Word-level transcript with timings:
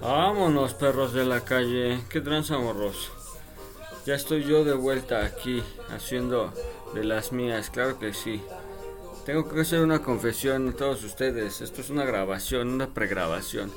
Vámonos, 0.00 0.72
perros 0.72 1.12
de 1.12 1.26
la 1.26 1.42
calle. 1.44 2.00
Qué 2.08 2.22
tranza 2.22 2.58
morros. 2.58 3.12
Ya 4.06 4.14
estoy 4.14 4.44
yo 4.44 4.64
de 4.64 4.72
vuelta 4.72 5.26
aquí, 5.26 5.62
haciendo 5.90 6.54
de 6.94 7.04
las 7.04 7.32
mías, 7.32 7.68
claro 7.68 7.98
que 7.98 8.14
sí. 8.14 8.42
Tengo 9.26 9.46
que 9.46 9.60
hacer 9.60 9.80
una 9.80 10.00
confesión 10.00 10.70
a 10.70 10.72
todos 10.72 11.04
ustedes. 11.04 11.60
Esto 11.60 11.82
es 11.82 11.90
una 11.90 12.06
grabación, 12.06 12.68
una 12.68 12.94
pregrabación. 12.94 13.70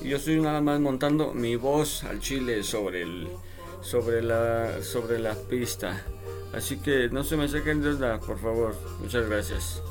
Y 0.00 0.10
yo 0.10 0.18
estoy 0.18 0.40
nada 0.40 0.60
más 0.60 0.78
montando 0.78 1.34
mi 1.34 1.56
voz 1.56 2.04
al 2.04 2.20
chile 2.20 2.62
sobre 2.62 3.02
el 3.02 3.28
sobre 3.80 4.22
la 4.22 4.80
sobre 4.80 5.18
la 5.18 5.34
pista. 5.34 6.00
Así 6.54 6.78
que 6.78 7.08
no 7.08 7.24
se 7.24 7.36
me 7.36 7.48
saquen 7.48 7.82
de 7.82 7.90
onda, 7.90 8.20
por 8.20 8.38
favor. 8.38 8.76
Muchas 9.00 9.28
gracias. 9.28 9.82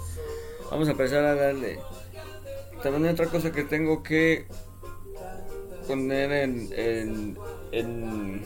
Vamos 0.72 0.88
a 0.88 0.92
empezar 0.92 1.26
a 1.26 1.36
darle. 1.36 1.80
También 2.82 3.06
hay 3.06 3.14
otra 3.14 3.28
cosa 3.28 3.52
que 3.52 3.64
tengo 3.66 4.02
que 4.02 4.48
poner 5.88 6.32
en, 6.32 6.70
en, 6.76 7.38
en 7.72 8.46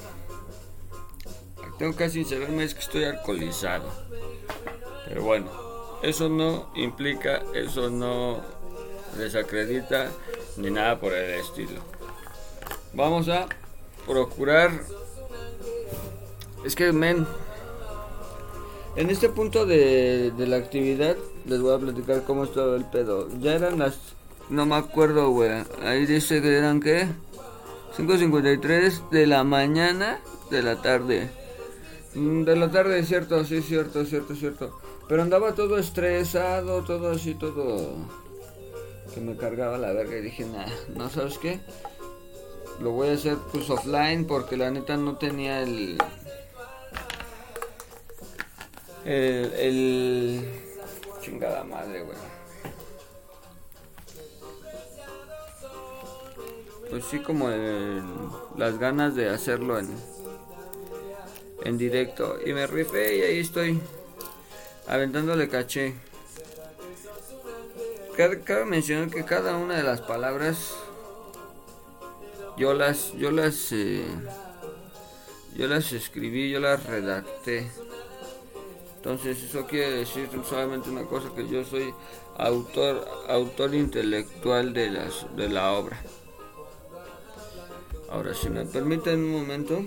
tengo 1.77 1.95
que 1.95 2.09
sincerarme 2.09 2.63
es 2.63 2.73
que 2.73 2.79
estoy 2.79 3.03
alcoholizado. 3.03 3.89
Pero 5.07 5.23
bueno, 5.23 5.47
eso 6.01 6.27
no 6.27 6.71
implica, 6.75 7.43
eso 7.53 7.89
no 7.89 8.41
desacredita 9.17 10.09
ni 10.57 10.71
nada 10.71 10.99
por 10.99 11.13
el 11.13 11.39
estilo. 11.39 11.81
Vamos 12.93 13.29
a 13.29 13.47
procurar. 14.05 14.71
Es 16.65 16.75
que, 16.75 16.91
men, 16.91 17.27
en 18.95 19.09
este 19.11 19.29
punto 19.29 19.65
de, 19.65 20.31
de 20.31 20.47
la 20.47 20.57
actividad 20.57 21.15
les 21.45 21.61
voy 21.61 21.75
a 21.75 21.79
platicar 21.79 22.23
cómo 22.23 22.45
estaba 22.45 22.75
el 22.75 22.85
pedo. 22.85 23.29
Ya 23.39 23.53
eran 23.53 23.77
las. 23.77 23.97
No 24.49 24.65
me 24.65 24.75
acuerdo, 24.75 25.29
güey. 25.29 25.51
Ahí 25.83 26.05
dice 26.05 26.41
que 26.41 26.57
eran 26.57 26.79
qué? 26.79 27.07
5.53 27.97 29.09
de 29.09 29.25
la 29.25 29.43
mañana 29.43 30.19
de 30.51 30.61
la 30.61 30.81
tarde. 30.81 31.29
Mm, 32.13 32.43
De 32.43 32.55
la 32.55 32.69
tarde, 32.69 33.03
cierto, 33.03 33.43
sí, 33.43 33.61
cierto, 33.61 34.05
cierto, 34.05 34.35
cierto. 34.35 34.79
Pero 35.07 35.23
andaba 35.23 35.55
todo 35.55 35.77
estresado, 35.77 36.83
todo 36.83 37.11
así, 37.11 37.33
todo. 37.33 37.95
Que 39.13 39.21
me 39.21 39.35
cargaba 39.35 39.77
la 39.77 39.93
verga 39.93 40.17
y 40.17 40.21
dije, 40.21 40.45
nah, 40.45 40.67
no 40.95 41.09
sabes 41.09 41.37
qué. 41.37 41.59
Lo 42.79 42.91
voy 42.91 43.09
a 43.09 43.13
hacer 43.13 43.37
pues 43.51 43.69
offline 43.69 44.25
porque 44.25 44.57
la 44.57 44.69
neta 44.69 44.95
no 44.97 45.17
tenía 45.17 45.61
el. 45.63 45.97
El. 49.05 49.53
el 49.53 50.45
chingada 51.21 51.63
madre, 51.63 52.03
güey. 52.03 52.17
Pues 56.89 57.05
sí, 57.05 57.19
como 57.19 57.49
el- 57.49 58.01
las 58.55 58.77
ganas 58.79 59.15
de 59.15 59.29
hacerlo 59.29 59.77
en 59.79 59.89
en 61.63 61.77
directo 61.77 62.37
y 62.45 62.53
me 62.53 62.67
rifé 62.67 63.17
y 63.17 63.21
ahí 63.21 63.39
estoy 63.39 63.79
aventándole 64.87 65.49
caché. 65.49 65.95
Cabe, 68.15 68.65
mencionar 68.65 69.09
que 69.09 69.25
cada 69.25 69.57
una 69.57 69.75
de 69.75 69.83
las 69.83 70.01
palabras 70.01 70.73
yo 72.57 72.73
las 72.73 73.13
yo 73.13 73.31
las 73.31 73.71
eh, 73.71 74.05
yo 75.55 75.67
las 75.67 75.91
escribí, 75.91 76.49
yo 76.51 76.59
las 76.59 76.83
redacté. 76.85 77.69
Entonces 78.97 79.43
eso 79.43 79.65
quiere 79.67 79.91
decir 79.91 80.29
solamente 80.47 80.89
una 80.89 81.03
cosa 81.03 81.29
que 81.35 81.47
yo 81.47 81.63
soy 81.63 81.93
autor 82.37 83.07
autor 83.27 83.73
intelectual 83.75 84.73
de 84.73 84.89
las 84.91 85.35
de 85.35 85.49
la 85.49 85.73
obra. 85.73 86.01
Ahora 88.09 88.33
si 88.33 88.49
me 88.49 88.65
permiten 88.65 89.19
un 89.19 89.31
momento 89.31 89.83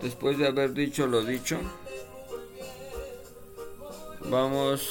después 0.00 0.38
de 0.38 0.46
haber 0.46 0.72
dicho 0.72 1.06
lo 1.06 1.22
dicho, 1.22 1.58
vamos 4.30 4.88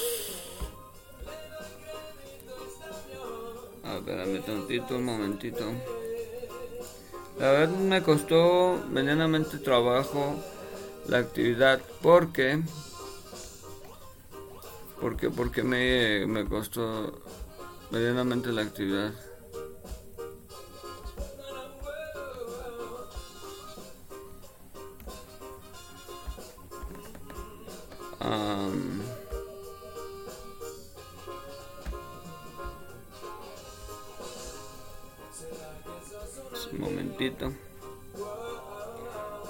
a 3.84 4.00
ver, 4.00 4.42
tantito, 4.44 4.96
un 4.96 5.06
momentito. 5.06 5.66
La 7.40 7.52
verdad 7.52 7.78
me 7.78 8.04
costó 8.04 8.78
medianamente 8.92 9.58
trabajo 9.58 10.36
la 11.08 11.20
actividad 11.20 11.82
porque 12.02 12.62
porque 15.00 15.30
porque 15.30 15.64
me, 15.64 16.26
me 16.28 16.46
costó 16.46 17.20
medianamente 17.92 18.52
la 18.52 18.62
actividad. 18.62 19.14
Am, 28.20 29.02
un 36.72 36.80
momentito. 36.80 37.52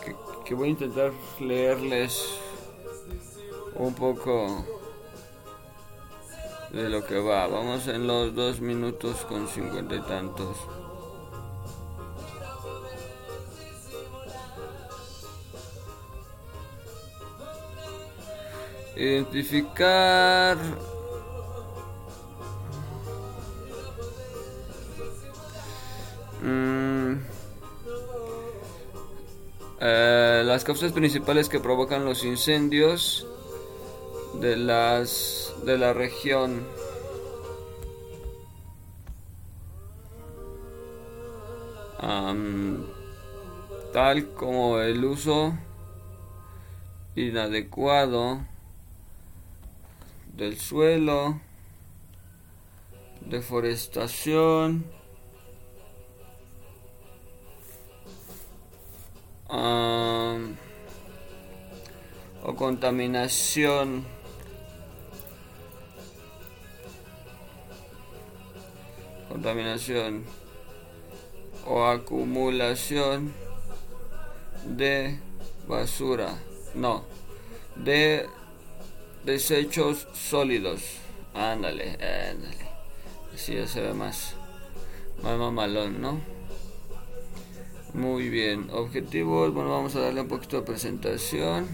Que, 0.04 0.16
que 0.46 0.54
voy 0.54 0.68
a 0.68 0.72
intentar 0.72 1.12
leerles 1.40 2.40
un 3.76 3.94
poco 3.94 4.66
de 6.72 6.90
lo 6.90 7.06
que 7.06 7.20
va. 7.20 7.48
Vamos 7.48 7.88
en 7.88 8.06
los 8.08 8.36
dos 8.36 8.62
minutos 8.62 9.26
con 9.26 9.48
cincuenta 9.48 9.96
y 9.96 10.02
tantos. 10.02 10.58
Identificar. 19.00 20.58
Mm, 26.44 27.14
eh, 29.80 30.44
las 30.46 30.64
causas 30.64 30.92
principales 30.92 31.48
que 31.50 31.60
provocan 31.60 32.04
los 32.04 32.24
incendios 32.26 33.26
de 34.42 34.58
las 34.58 35.54
de 35.66 35.78
la 35.78 35.94
región. 35.94 36.68
Tal 43.94 44.30
como 44.34 44.80
el 44.80 45.04
uso 45.04 45.54
inadecuado 47.16 48.40
del 50.40 50.58
suelo 50.58 51.42
deforestación 53.20 54.86
o 62.42 62.56
contaminación. 62.56 64.06
Contaminación 69.28 70.24
o 71.66 71.84
acumulación 71.84 73.34
de 74.64 75.20
basura. 75.68 76.34
No 76.76 77.04
de 77.76 78.30
desechos 79.26 80.08
sólidos 80.14 80.82
ándale 81.34 81.92
ándale 81.94 82.70
así 83.34 83.56
ya 83.56 83.68
se 83.68 83.82
ve 83.82 83.94
más 83.94 84.36
más 85.24 85.38
mamalón 85.38 86.02
no 86.02 86.40
muy 87.94 88.30
bien, 88.30 88.70
objetivos, 88.72 89.52
bueno, 89.52 89.72
vamos 89.72 89.96
a 89.96 90.02
darle 90.02 90.22
un 90.22 90.28
poquito 90.28 90.58
de 90.58 90.64
presentación. 90.64 91.68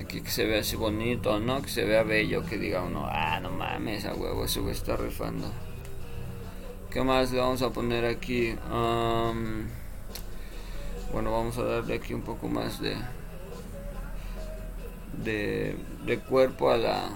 Aquí 0.00 0.20
que 0.20 0.30
se 0.30 0.44
vea 0.44 0.60
así 0.60 0.74
bonito, 0.74 1.38
¿no? 1.38 1.62
Que 1.62 1.68
se 1.68 1.84
vea 1.84 2.02
bello, 2.02 2.44
que 2.44 2.58
diga 2.58 2.82
uno, 2.82 3.06
ah, 3.08 3.38
no 3.40 3.50
mames, 3.50 4.04
a 4.04 4.14
huevo, 4.14 4.44
ese 4.44 4.58
güey 4.58 4.72
está 4.72 4.96
rifando. 4.96 5.48
¿Qué 6.90 7.02
más 7.04 7.30
le 7.30 7.38
vamos 7.38 7.62
a 7.62 7.70
poner 7.70 8.04
aquí? 8.04 8.56
Am, 8.68 9.68
bueno, 11.12 11.30
vamos 11.30 11.56
a 11.58 11.62
darle 11.62 11.94
aquí 11.94 12.12
un 12.12 12.22
poco 12.22 12.48
más 12.48 12.80
de, 12.80 12.96
de, 15.12 15.76
de 16.04 16.18
cuerpo 16.18 16.70
a 16.70 16.76
la, 16.76 17.10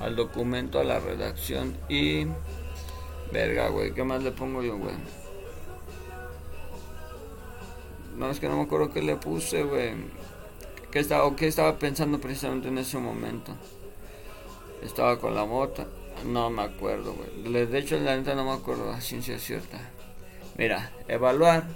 al 0.00 0.16
documento, 0.16 0.78
a 0.80 0.84
la 0.84 0.98
redacción 0.98 1.76
y... 1.88 2.26
Verga, 3.32 3.68
güey, 3.68 3.92
¿qué 3.92 4.02
más 4.02 4.24
le 4.24 4.32
pongo 4.32 4.60
yo, 4.60 4.76
güey? 4.76 4.94
No, 8.16 8.28
es 8.28 8.40
que 8.40 8.48
no 8.48 8.56
me 8.56 8.62
acuerdo 8.62 8.90
qué 8.90 9.02
le 9.02 9.14
puse, 9.14 9.62
güey. 9.62 9.92
¿Qué 10.90 10.98
estaba, 10.98 11.24
o 11.24 11.36
qué 11.36 11.46
estaba 11.46 11.78
pensando 11.78 12.20
precisamente 12.20 12.68
en 12.68 12.78
ese 12.78 12.98
momento? 12.98 13.54
Estaba 14.82 15.20
con 15.20 15.36
la 15.36 15.44
mota. 15.44 15.86
No 16.26 16.50
me 16.50 16.62
acuerdo, 16.62 17.14
güey. 17.14 17.66
De 17.66 17.78
hecho, 17.78 17.96
la 18.00 18.16
neta 18.16 18.34
no 18.34 18.44
me 18.44 18.52
acuerdo 18.52 18.90
a 18.90 19.00
ciencia 19.00 19.38
cierta. 19.38 19.78
Mira, 20.58 20.92
evaluar 21.06 21.68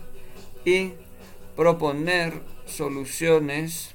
y 0.65 0.93
proponer 1.55 2.43
soluciones 2.67 3.94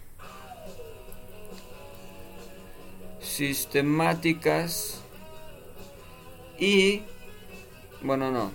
sistemáticas 3.29 5.01
y 6.57 7.03
bueno 8.01 8.31
no 8.31 8.51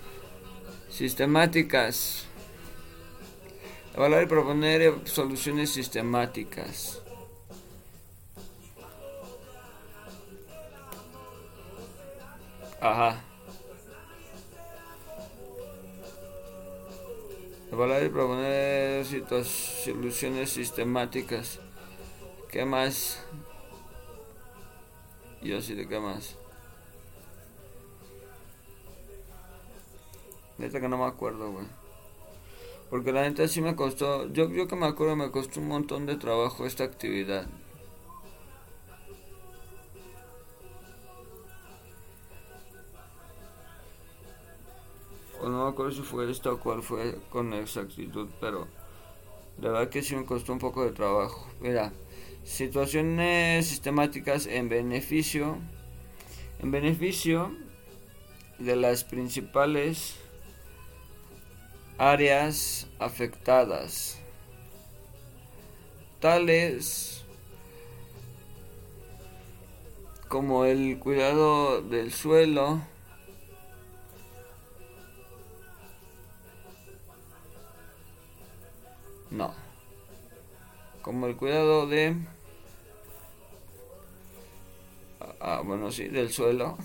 sistemáticas. 0.95 2.27
Evaluar 3.95 4.23
y 4.23 4.27
proponer 4.27 4.95
soluciones 5.05 5.73
sistemáticas. 5.73 7.01
Ajá. 12.81 13.25
Evaluar 17.73 18.05
y 18.05 18.09
proponer 18.09 19.05
soluciones 19.05 20.51
sistemáticas 20.51 21.59
¿qué 22.51 22.65
más? 22.65 23.21
Yo 25.45 25.61
sí 25.61 25.75
de 25.75 25.87
qué 25.89 26.01
más 26.01 26.37
Neta 30.59 30.81
que 30.81 30.89
no 30.89 30.99
me 30.99 31.05
acuerdo, 31.05 31.51
güey. 31.51 31.67
Porque 32.91 33.13
la 33.13 33.23
neta 33.23 33.49
sí 33.49 33.61
me 33.61 33.75
costó, 33.75 34.33
yo, 34.33 34.49
yo 34.51 34.69
que 34.69 34.77
me 34.77 34.87
acuerdo 34.87 35.17
me 35.17 35.31
costó 35.31 35.61
un 35.61 35.69
montón 35.69 36.07
de 36.07 36.17
trabajo 36.17 36.65
esta 36.65 36.85
actividad. 36.85 37.47
O 45.41 45.49
no 45.49 45.65
me 45.65 45.71
acuerdo 45.71 45.93
si 45.93 46.03
fue 46.03 46.31
esta 46.31 46.53
o 46.53 46.61
cuál 46.61 46.83
fue 46.83 47.19
con 47.31 47.53
exactitud, 47.53 48.29
pero 48.41 48.69
la 49.61 49.71
verdad 49.71 49.91
que 49.91 50.03
sí 50.03 50.15
me 50.15 50.25
costó 50.25 50.53
un 50.53 50.59
poco 50.61 50.85
de 50.85 50.93
trabajo. 50.93 51.49
Mira, 51.61 51.93
situaciones 52.45 53.67
sistemáticas 53.67 54.47
en 54.47 54.69
beneficio, 54.69 55.59
en 56.61 56.71
beneficio 56.71 57.57
de 58.59 58.77
las 58.77 59.03
principales 59.05 60.15
áreas 61.99 62.87
afectadas, 62.99 64.21
tales 66.21 67.25
como 70.29 70.65
el 70.65 70.99
cuidado 70.99 71.83
del 71.83 72.13
suelo, 72.13 72.83
no, 79.31 79.55
como 81.03 81.27
el 81.27 81.37
cuidado 81.37 81.87
de, 81.87 82.17
ah, 85.45 85.63
bueno, 85.65 85.91
sí, 85.91 86.09
del 86.09 86.31
suelo, 86.31 86.79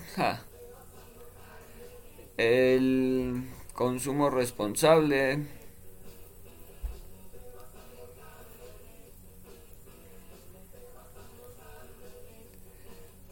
el 2.36 3.44
consumo 3.72 4.28
responsable, 4.30 5.46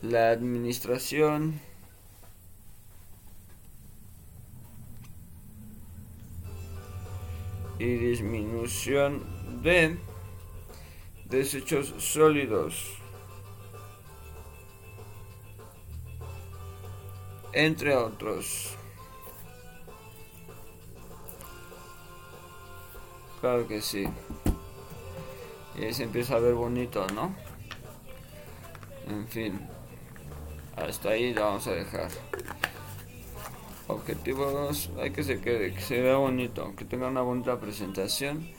la 0.02 0.30
administración. 0.30 1.60
Y 7.80 7.94
disminución 7.94 9.22
de 9.62 9.98
desechos 11.26 11.94
sólidos 11.98 12.97
entre 17.58 17.96
otros 17.96 18.76
Claro 23.40 23.68
que 23.68 23.80
sí. 23.80 24.04
Y 25.76 25.84
ahí 25.84 25.94
se 25.94 26.02
empieza 26.02 26.34
a 26.34 26.40
ver 26.40 26.54
bonito, 26.54 27.06
¿no? 27.14 27.32
En 29.06 29.28
fin. 29.28 29.60
Hasta 30.74 31.10
ahí 31.10 31.32
la 31.32 31.42
vamos 31.42 31.66
a 31.68 31.72
dejar. 31.72 32.08
Objetivos, 33.86 34.90
hay 35.00 35.12
que 35.12 35.22
se 35.22 35.40
quede, 35.40 35.72
que 35.72 35.80
se 35.80 36.00
vea 36.00 36.16
bonito, 36.16 36.74
que 36.76 36.84
tenga 36.84 37.06
una 37.06 37.22
bonita 37.22 37.60
presentación. 37.60 38.50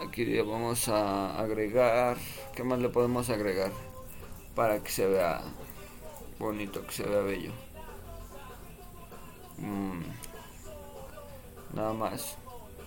Aquí 0.00 0.24
le 0.24 0.42
vamos 0.42 0.88
a 0.88 1.38
agregar, 1.38 2.16
¿qué 2.56 2.64
más 2.64 2.80
le 2.80 2.88
podemos 2.88 3.30
agregar? 3.30 3.70
Para 4.56 4.82
que 4.82 4.90
se 4.90 5.06
vea 5.06 5.42
bonito, 6.42 6.84
que 6.86 6.92
se 6.92 7.02
vea 7.04 7.20
bello. 7.20 7.52
Mm. 9.58 10.02
Nada 11.74 11.92
más 11.92 12.36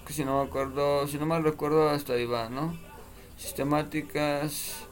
que 0.05 0.13
si 0.13 0.23
no 0.23 0.39
me 0.39 0.47
acuerdo, 0.47 1.07
si 1.07 1.17
no 1.17 1.25
mal 1.25 1.43
recuerdo 1.43 1.89
hasta 1.89 2.13
ahí 2.13 2.25
va, 2.25 2.47
¿no? 2.49 2.77
Sistemáticas, 3.37 4.85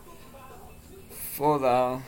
FODA. 1.35 2.01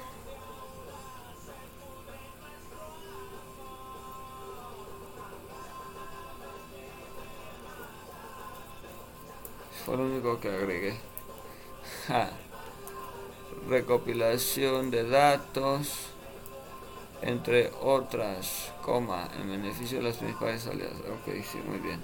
Fue 9.85 9.97
lo 9.97 10.05
único 10.05 10.39
que 10.39 10.49
agregué. 10.49 10.97
Recopilación 13.69 14.89
de 14.89 15.07
datos, 15.07 16.14
entre 17.21 17.71
otras, 17.81 18.73
coma, 18.81 19.29
en 19.39 19.49
beneficio 19.49 19.97
de 19.97 20.03
las 20.05 20.17
principales 20.17 20.67
aliadas. 20.67 20.99
Ok, 20.99 21.33
sí, 21.43 21.57
muy 21.67 21.79
bien. 21.79 21.99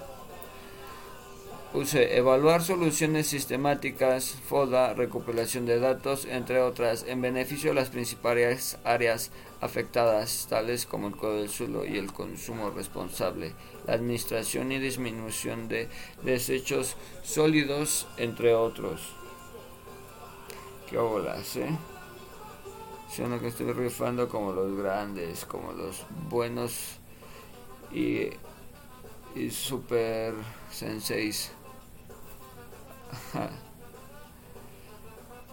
Puse 1.72 2.18
evaluar 2.18 2.62
soluciones 2.62 3.28
sistemáticas, 3.28 4.36
FODA, 4.46 4.92
recopilación 4.92 5.64
de 5.64 5.80
datos, 5.80 6.26
entre 6.26 6.60
otras, 6.60 7.06
en 7.08 7.22
beneficio 7.22 7.70
de 7.70 7.76
las 7.76 7.88
principales 7.88 8.76
áreas 8.84 9.30
afectadas, 9.62 10.48
tales 10.50 10.84
como 10.84 11.08
el 11.08 11.16
cuidado 11.16 11.38
del 11.38 11.48
suelo 11.48 11.86
y 11.86 11.96
el 11.96 12.12
consumo 12.12 12.68
responsable, 12.68 13.54
la 13.86 13.94
administración 13.94 14.70
y 14.70 14.80
disminución 14.80 15.68
de 15.68 15.88
desechos 16.22 16.96
sólidos, 17.22 18.06
entre 18.18 18.54
otros. 18.54 19.14
Qué 20.90 20.98
bolas, 20.98 21.56
eh. 21.56 21.74
Siendo 23.12 23.38
que 23.38 23.48
estoy 23.48 23.70
rifando 23.74 24.26
como 24.26 24.52
los 24.52 24.74
grandes, 24.74 25.44
como 25.44 25.72
los 25.72 26.06
buenos 26.30 26.96
y, 27.92 28.30
y 29.34 29.50
super 29.50 30.32
senseis. 30.70 31.52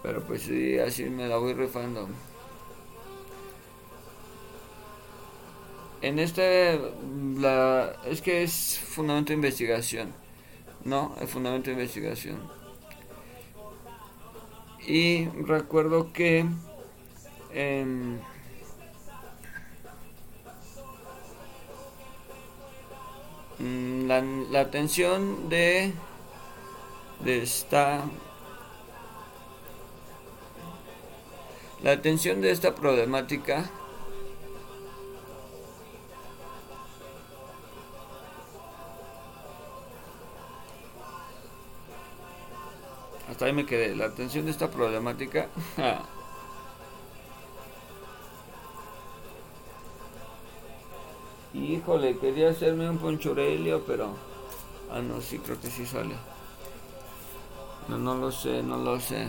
Pero 0.02 0.24
pues 0.24 0.44
sí, 0.44 0.80
así 0.80 1.04
me 1.10 1.28
la 1.28 1.36
voy 1.36 1.54
rifando. 1.54 2.08
En 6.02 6.18
este, 6.18 6.80
la, 7.36 7.92
es 8.06 8.22
que 8.22 8.44
es 8.44 8.80
fundamento 8.80 9.32
de 9.32 9.36
investigación. 9.36 10.14
No, 10.86 11.14
es 11.20 11.30
fundamento 11.30 11.72
de 11.72 11.74
investigación. 11.74 12.40
Y 14.88 15.26
recuerdo 15.26 16.14
que 16.14 16.46
en 17.54 18.22
la, 24.08 24.22
la 24.22 24.62
atención 24.62 25.50
de 25.50 25.94
de 27.24 27.42
esta 27.44 28.04
la 31.84 31.92
atención 31.92 32.42
de 32.42 32.52
esta 32.52 32.76
problemática 32.76 33.70
hasta 43.40 43.46
ahí 43.46 43.54
me 43.54 43.66
quedé. 43.66 43.96
La 43.96 44.06
atención 44.06 44.44
de 44.44 44.52
esta 44.52 44.70
problemática 44.70 45.48
híjole 51.74 52.18
quería 52.18 52.50
hacerme 52.50 52.90
un 52.90 52.98
ponchurelio 52.98 53.84
pero 53.86 54.16
ah 54.92 55.02
no 55.02 55.22
sí 55.22 55.40
creo 55.40 55.60
que 55.60 55.70
sí 55.70 55.86
sale 55.86 56.16
no, 57.90 57.98
no 57.98 58.16
lo 58.16 58.32
sé, 58.32 58.62
no 58.62 58.78
lo 58.78 59.00
sé. 59.00 59.28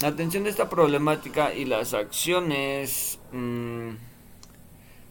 La 0.00 0.08
atención 0.08 0.42
de 0.42 0.50
esta 0.50 0.68
problemática 0.68 1.54
y 1.54 1.66
las 1.66 1.94
acciones... 1.94 3.20
Mm, 3.30 3.90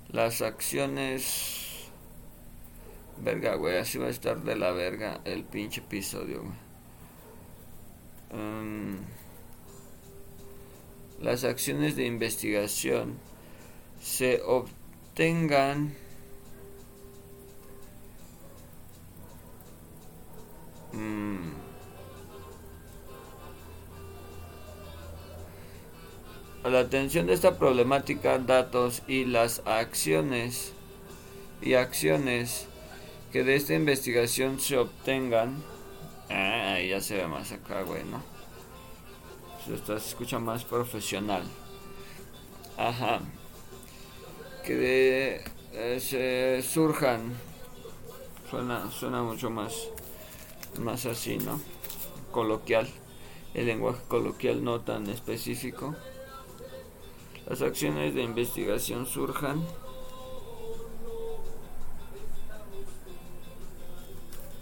las 0.10 0.42
acciones... 0.42 1.90
Verga, 3.18 3.56
güey, 3.56 3.78
así 3.78 3.98
va 3.98 4.08
a 4.08 4.10
estar 4.10 4.44
de 4.44 4.58
la 4.58 4.72
verga 4.72 5.22
el 5.24 5.46
pinche 5.46 5.80
episodio, 5.80 6.42
güey. 6.42 8.42
Mm, 8.42 8.98
las 11.22 11.46
acciones 11.46 11.96
de 11.96 12.06
investigación 12.06 13.18
se 14.04 14.42
obtengan 14.42 15.96
mm, 20.92 21.38
a 26.66 26.70
la 26.70 26.80
atención 26.82 27.28
de 27.28 27.34
esta 27.34 27.58
problemática 27.58 28.38
datos 28.40 29.04
y 29.08 29.24
las 29.24 29.62
acciones 29.66 30.74
y 31.62 31.76
acciones 31.76 32.68
que 33.32 33.46
de 33.46 33.56
esta 33.56 33.74
investigación 33.74 34.60
se 34.60 34.78
obtengan. 34.78 35.64
Ah, 36.30 36.78
ya 36.80 37.00
se 37.00 37.16
ve 37.16 37.28
más 37.28 37.54
acá 37.54 37.84
güey 37.84 38.04
no 38.04 38.22
esto 39.74 39.98
se 39.98 40.10
escucha 40.10 40.40
más 40.40 40.66
profesional. 40.66 41.44
Ajá 42.76 43.22
que 44.66 44.76
de, 44.76 45.42
eh, 45.74 46.00
se 46.00 46.62
surjan 46.62 47.34
suena 48.50 48.90
suena 48.92 49.22
mucho 49.24 49.50
más 49.50 49.90
más 50.80 51.06
así 51.06 51.38
no 51.38 51.60
coloquial 52.32 52.88
el 53.54 53.66
lenguaje 53.66 54.02
coloquial 54.08 54.64
no 54.64 54.82
tan 54.82 55.10
específico 55.10 55.96
las 57.46 57.62
acciones 57.62 58.16
de 58.16 58.24
investigación 58.24 59.06
surjan. 59.06 59.62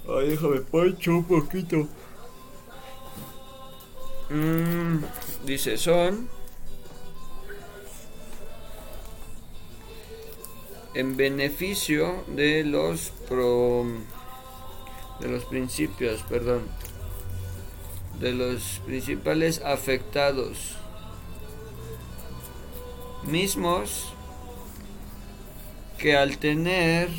Ay, 0.10 0.30
déjame 0.30 0.62
pancho 0.62 1.12
un 1.12 1.24
poquito. 1.24 1.88
Mm, 4.30 5.04
dice, 5.46 5.78
son 5.78 6.28
en 10.94 11.16
beneficio 11.16 12.24
de 12.28 12.64
los 12.64 13.12
pro, 13.30 13.86
de 15.20 15.28
los 15.30 15.46
principios, 15.46 16.22
perdón, 16.24 16.68
de 18.20 18.34
los 18.34 18.82
principales 18.86 19.62
afectados 19.62 20.76
mismos 23.24 24.14
que 25.98 26.18
al 26.18 26.38
tener 26.38 27.10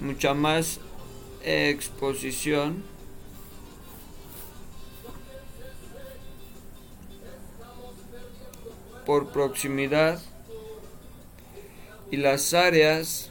mucha 0.00 0.34
más 0.34 0.80
exposición 1.42 2.84
por 9.08 9.30
proximidad 9.32 10.20
y 12.10 12.18
las 12.18 12.52
áreas 12.52 13.30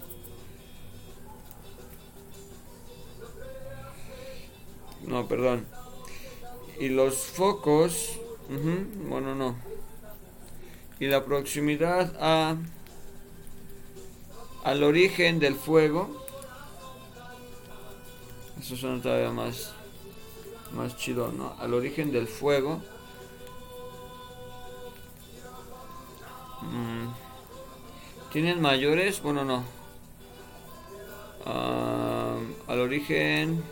no 5.05 5.27
perdón 5.27 5.67
y 6.79 6.89
los 6.89 7.17
focos, 7.17 8.19
bueno, 9.07 9.35
no, 9.35 9.55
y 10.99 11.05
la 11.05 11.23
proximidad 11.23 12.15
a 12.19 12.55
al 14.63 14.83
origen 14.83 15.37
del 15.37 15.53
fuego. 15.53 16.25
Eso 18.59 18.75
suena 18.75 18.99
todavía 18.99 19.29
más 19.29 19.73
más 20.73 20.97
chido, 20.97 21.31
¿no? 21.31 21.55
Al 21.59 21.75
origen 21.75 22.11
del 22.11 22.27
fuego. 22.27 22.81
¿Tienen 28.31 28.61
mayores? 28.61 29.21
Bueno, 29.21 29.45
no. 29.45 29.63
Ah, 31.45 32.37
al 32.67 32.79
origen 32.79 33.63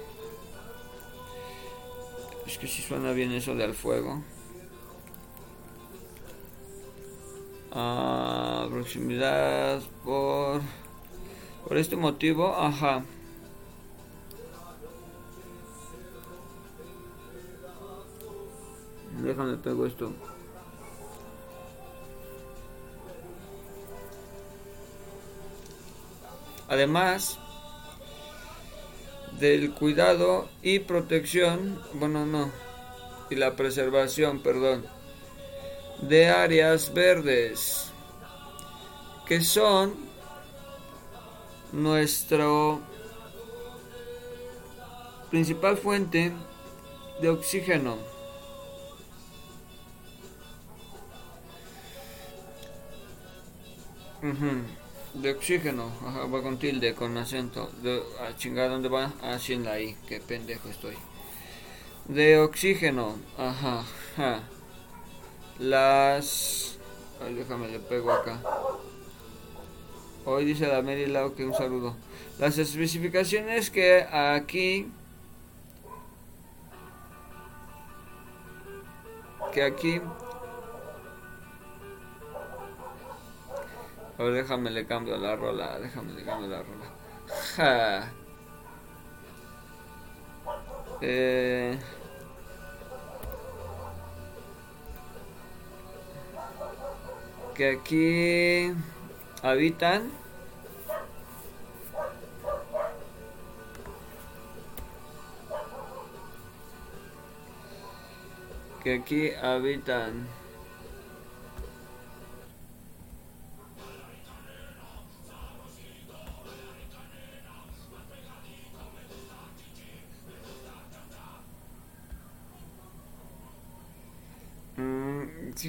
es 2.48 2.58
que 2.58 2.68
si 2.68 2.82
suena 2.82 3.12
bien 3.12 3.32
eso 3.32 3.54
de 3.56 3.64
al 3.64 3.74
fuego. 3.74 4.24
Ah, 7.72 8.68
proximidad 8.70 9.82
por 10.04 10.62
por 11.68 11.78
este 11.78 11.96
motivo, 11.96 12.56
ajá. 12.56 13.04
Déjame 19.22 19.58
pego 19.58 19.86
esto. 19.86 20.14
Además, 26.68 27.38
del 29.40 29.72
cuidado 29.74 30.50
y 30.62 30.80
protección, 30.80 31.80
bueno, 31.94 32.26
no, 32.26 32.52
y 33.30 33.36
la 33.36 33.56
preservación, 33.56 34.40
perdón, 34.40 34.86
de 36.02 36.30
áreas 36.30 36.94
verdes, 36.94 37.92
que 39.28 39.42
son 39.42 39.96
nuestro 41.72 42.82
principal 45.30 45.78
fuente 45.78 46.32
de 47.22 47.30
oxígeno. 47.30 47.98
De 55.16 55.32
oxígeno, 55.32 55.92
ajá, 56.06 56.26
va 56.26 56.42
con 56.42 56.58
tilde, 56.58 56.94
con 56.94 57.18
acento. 57.18 57.70
De, 57.82 58.02
a 58.22 58.36
chingar, 58.36 58.70
¿dónde 58.70 58.90
va? 58.90 59.14
Así 59.22 59.54
en 59.54 59.64
la 59.64 59.80
I, 59.80 59.96
qué 60.08 60.20
pendejo 60.20 60.70
estoy. 60.70 60.96
De 62.08 62.38
oxígeno, 62.40 63.16
ajá, 63.38 63.84
ajá. 64.14 64.44
Las. 65.60 66.78
Ay, 67.26 67.34
déjame, 67.34 67.70
le 67.70 67.80
pego 67.80 68.12
acá. 68.12 68.40
Hoy 70.26 70.46
dice 70.46 70.68
la 70.68 70.82
Mary 70.82 71.06
Lau 71.06 71.34
que 71.34 71.46
un 71.46 71.54
saludo. 71.54 71.96
Las 72.40 72.58
especificaciones 72.58 73.70
que 73.70 74.06
aquí. 74.12 74.92
Que 79.54 79.64
aquí 79.64 80.02
A 84.18 84.24
déjame 84.24 84.70
le 84.72 84.86
cambio 84.86 85.18
la 85.18 85.36
rola, 85.36 85.78
déjame 85.80 86.14
le 86.14 86.24
cambio 86.24 86.48
la 86.48 86.64
rola. 86.64 86.86
Ja. 87.56 88.12
Eh... 91.02 91.78
Que 97.56 97.70
aquí 97.72 98.74
habitan 99.42 100.12
que 108.84 108.94
aquí 108.96 109.34
habitan 109.36 110.28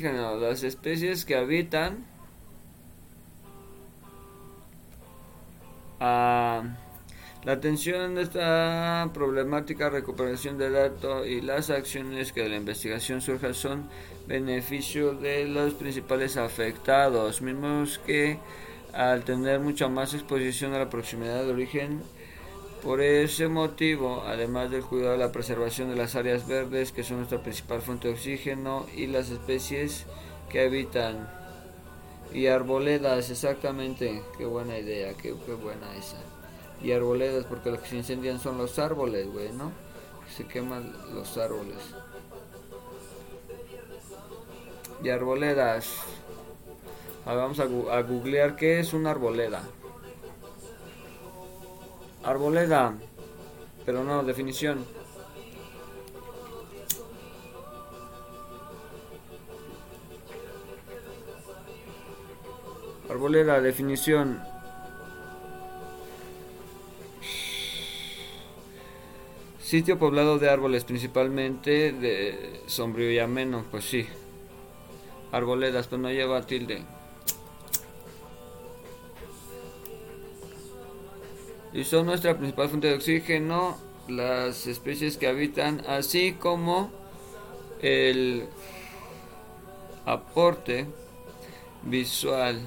las 0.02 0.62
especies 0.62 1.24
que 1.24 1.36
habitan 1.36 2.04
a 6.00 6.62
la 7.44 7.52
atención 7.52 8.16
de 8.16 8.22
esta 8.22 9.10
problemática 9.14 9.88
recuperación 9.88 10.58
de 10.58 10.70
datos 10.70 11.26
y 11.26 11.40
las 11.40 11.70
acciones 11.70 12.32
que 12.32 12.42
de 12.42 12.48
la 12.48 12.56
investigación 12.56 13.20
surjan 13.20 13.54
son 13.54 13.88
beneficio 14.26 15.14
de 15.14 15.44
los 15.46 15.74
principales 15.74 16.36
afectados, 16.36 17.40
mismos 17.42 18.00
que 18.04 18.38
al 18.92 19.24
tener 19.24 19.60
mucha 19.60 19.88
más 19.88 20.14
exposición 20.14 20.74
a 20.74 20.78
la 20.78 20.90
proximidad 20.90 21.44
de 21.44 21.52
origen 21.52 22.02
Por 22.86 23.00
ese 23.00 23.48
motivo, 23.48 24.22
además 24.24 24.70
del 24.70 24.84
cuidado 24.84 25.10
de 25.10 25.18
la 25.18 25.32
preservación 25.32 25.90
de 25.90 25.96
las 25.96 26.14
áreas 26.14 26.46
verdes, 26.46 26.92
que 26.92 27.02
son 27.02 27.16
nuestra 27.16 27.42
principal 27.42 27.82
fuente 27.82 28.06
de 28.06 28.14
oxígeno, 28.14 28.86
y 28.94 29.08
las 29.08 29.28
especies 29.28 30.04
que 30.48 30.60
habitan, 30.60 31.28
y 32.32 32.46
arboledas, 32.46 33.28
exactamente, 33.28 34.22
qué 34.38 34.44
buena 34.44 34.78
idea, 34.78 35.14
qué, 35.14 35.32
buena 35.32 35.96
esa. 35.96 36.18
Y 36.80 36.92
arboledas, 36.92 37.44
porque 37.46 37.72
lo 37.72 37.82
que 37.82 37.88
se 37.88 37.96
incendian 37.96 38.38
son 38.38 38.56
los 38.56 38.78
árboles, 38.78 39.26
güey, 39.32 39.50
¿no? 39.50 39.72
Se 40.36 40.46
queman 40.46 40.94
los 41.12 41.36
árboles. 41.38 41.78
Y 45.02 45.08
arboledas. 45.08 45.88
vamos 47.24 47.58
a, 47.58 47.64
a 47.64 48.02
googlear 48.02 48.54
qué 48.54 48.78
es 48.78 48.92
una 48.92 49.10
arboleda. 49.10 49.64
Arboleda. 52.26 52.92
Pero 53.84 54.02
no, 54.02 54.24
definición. 54.24 54.84
Arboleda, 63.08 63.60
definición. 63.60 64.42
Sitio 69.60 69.96
poblado 69.98 70.40
de 70.40 70.50
árboles, 70.50 70.82
principalmente 70.82 71.92
de 71.92 72.60
sombrío 72.66 73.12
y 73.12 73.20
ameno, 73.20 73.64
pues 73.70 73.84
sí. 73.84 74.04
Arboledas, 75.30 75.86
pero 75.86 76.02
no 76.02 76.10
lleva 76.10 76.44
tilde. 76.44 76.95
Y 81.76 81.84
son 81.84 82.06
nuestra 82.06 82.34
principal 82.34 82.70
fuente 82.70 82.88
de 82.88 82.94
oxígeno, 82.94 83.76
las 84.08 84.66
especies 84.66 85.18
que 85.18 85.26
habitan, 85.26 85.84
así 85.86 86.32
como 86.32 86.90
el 87.82 88.48
aporte 90.06 90.86
visual 91.82 92.66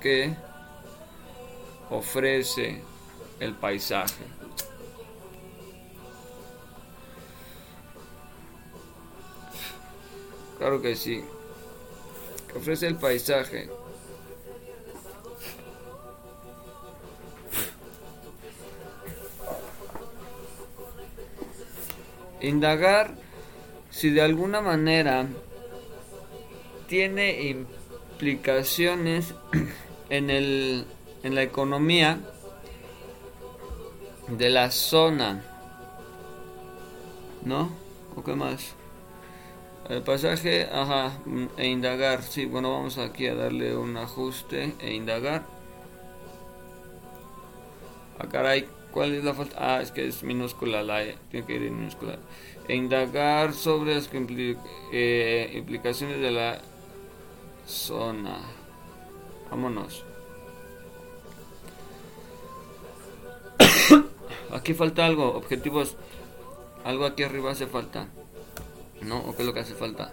que 0.00 0.34
ofrece 1.90 2.80
el 3.38 3.54
paisaje. 3.54 4.24
Claro 10.56 10.80
que 10.80 10.96
sí. 10.96 11.22
Ofrece 12.56 12.86
el 12.86 12.96
paisaje. 12.96 13.68
Indagar 22.40 23.14
si 23.90 24.10
de 24.10 24.22
alguna 24.22 24.60
manera 24.60 25.26
tiene 26.86 27.42
implicaciones 27.48 29.34
en, 30.10 30.30
el, 30.30 30.84
en 31.22 31.34
la 31.34 31.42
economía 31.42 32.20
de 34.28 34.50
la 34.50 34.70
zona. 34.70 35.44
¿No? 37.44 37.70
¿O 38.16 38.22
qué 38.22 38.34
más? 38.34 38.74
El 39.88 40.02
pasaje, 40.02 40.68
ajá, 40.72 41.18
e 41.56 41.66
indagar. 41.66 42.22
Sí, 42.22 42.44
bueno, 42.44 42.70
vamos 42.70 42.98
aquí 42.98 43.26
a 43.26 43.34
darle 43.34 43.76
un 43.76 43.96
ajuste 43.96 44.74
e 44.78 44.94
indagar. 44.94 45.42
Ah, 48.18 48.28
caray, 48.28 48.68
¿Cuál 48.92 49.14
es 49.14 49.24
la 49.24 49.34
falta? 49.34 49.56
Ah, 49.58 49.80
es 49.80 49.92
que 49.92 50.06
es 50.06 50.22
minúscula 50.24 50.82
la 50.82 51.04
E, 51.04 51.16
tiene 51.30 51.46
que 51.46 51.54
ir 51.54 51.62
en 51.62 51.78
minúscula. 51.78 52.18
E 52.66 52.74
indagar 52.74 53.52
sobre 53.52 53.94
las 53.94 54.10
eh, 54.92 55.52
implicaciones 55.54 56.20
de 56.20 56.32
la 56.32 56.60
zona. 57.66 58.38
Vámonos. 59.48 60.04
aquí 64.52 64.74
falta 64.74 65.06
algo, 65.06 65.34
objetivos. 65.34 65.96
Algo 66.84 67.04
aquí 67.04 67.22
arriba 67.22 67.52
hace 67.52 67.68
falta. 67.68 68.08
¿No? 69.02 69.18
¿O 69.18 69.36
qué 69.36 69.42
es 69.42 69.46
lo 69.46 69.54
que 69.54 69.60
hace 69.60 69.74
falta? 69.74 70.12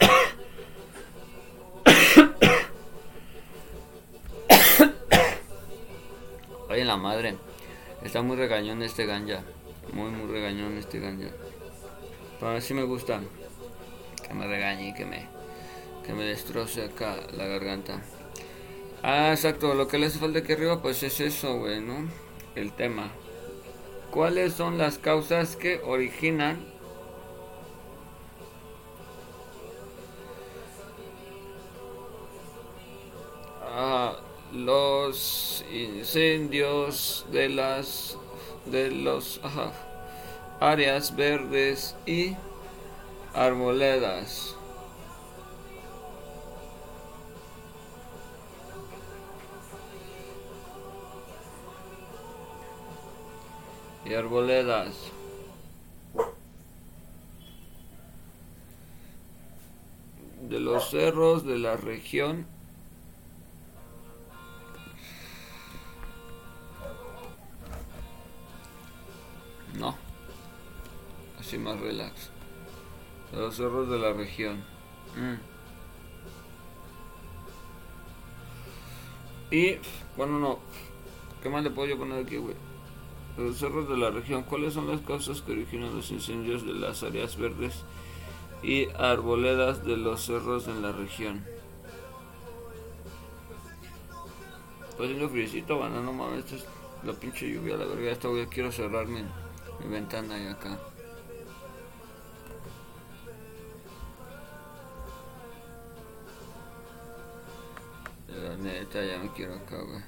Oye 6.70 6.84
la 6.84 6.96
madre. 6.96 7.36
Está 8.02 8.22
muy 8.22 8.36
regañón 8.36 8.82
este 8.82 9.06
ganja. 9.06 9.42
Muy, 9.92 10.10
muy 10.10 10.30
regañón 10.30 10.76
este 10.78 11.00
ganja. 11.00 11.28
Pero 12.38 12.60
sí 12.60 12.74
me 12.74 12.82
gusta 12.82 13.20
que 14.26 14.34
me 14.34 14.46
regañe 14.46 14.88
y 14.88 14.94
que 14.94 15.04
me, 15.04 15.28
que 16.04 16.12
me 16.12 16.24
destroce 16.24 16.84
acá 16.84 17.16
la 17.32 17.46
garganta. 17.46 18.02
Ah, 19.02 19.30
exacto. 19.30 19.74
Lo 19.74 19.88
que 19.88 19.98
le 19.98 20.06
hace 20.06 20.18
falta 20.18 20.40
aquí 20.40 20.52
arriba, 20.52 20.82
pues 20.82 21.02
es 21.02 21.20
eso, 21.20 21.58
güey, 21.58 21.80
¿no? 21.80 22.08
El 22.54 22.72
tema. 22.72 23.10
¿Cuáles 24.10 24.54
son 24.54 24.78
las 24.78 24.98
causas 24.98 25.56
que 25.56 25.80
originan 25.84 26.58
ah, 33.62 34.16
los 34.52 35.55
incendios 35.72 37.26
de 37.30 37.48
las 37.48 38.16
de 38.66 38.90
los 38.90 39.40
áreas 40.60 41.14
verdes 41.14 41.96
y 42.06 42.36
arboledas. 43.34 44.56
y 54.08 54.14
arboledas. 54.14 54.94
De 60.48 60.60
los 60.60 60.90
cerros 60.90 61.44
de 61.44 61.58
la 61.58 61.76
región 61.76 62.46
No. 69.78 69.94
Así 71.38 71.58
más 71.58 71.78
relax. 71.78 72.30
los 73.32 73.54
cerros 73.56 73.88
de 73.88 73.98
la 73.98 74.12
región. 74.12 74.64
Mm. 75.14 75.36
Y, 79.54 79.78
bueno, 80.16 80.38
no. 80.38 80.58
¿Qué 81.42 81.48
más 81.48 81.62
le 81.62 81.70
puedo 81.70 81.88
yo 81.88 81.98
poner 81.98 82.24
aquí, 82.24 82.36
güey? 82.36 82.56
Los 83.36 83.58
cerros 83.58 83.88
de 83.88 83.96
la 83.96 84.10
región. 84.10 84.42
¿Cuáles 84.44 84.74
son 84.74 84.88
las 84.88 85.00
causas 85.02 85.42
que 85.42 85.52
originan 85.52 85.94
los 85.94 86.10
incendios 86.10 86.66
de 86.66 86.72
las 86.72 87.02
áreas 87.02 87.36
verdes 87.36 87.84
y 88.62 88.88
arboledas 88.98 89.84
de 89.84 89.96
los 89.96 90.22
cerros 90.22 90.66
en 90.68 90.82
la 90.82 90.92
región? 90.92 91.44
Pues 94.96 95.10
haciendo 95.10 95.28
friecito, 95.28 95.76
bueno, 95.76 96.02
no 96.02 96.14
mames, 96.14 96.46
esta 96.46 96.56
es 96.56 96.66
la 97.04 97.12
pinche 97.12 97.52
lluvia, 97.52 97.76
la 97.76 97.84
verga, 97.84 98.10
esta 98.10 98.28
voy 98.28 98.46
quiero 98.46 98.72
cerrarme 98.72 99.24
mi 99.80 99.88
ventana 99.88 100.38
y 100.38 100.46
acá. 100.46 100.78
La 108.28 108.56
neta, 108.56 109.04
ya 109.04 109.18
me 109.18 109.32
quiero 109.32 109.54
acá, 109.54 109.76
güey. 109.78 110.02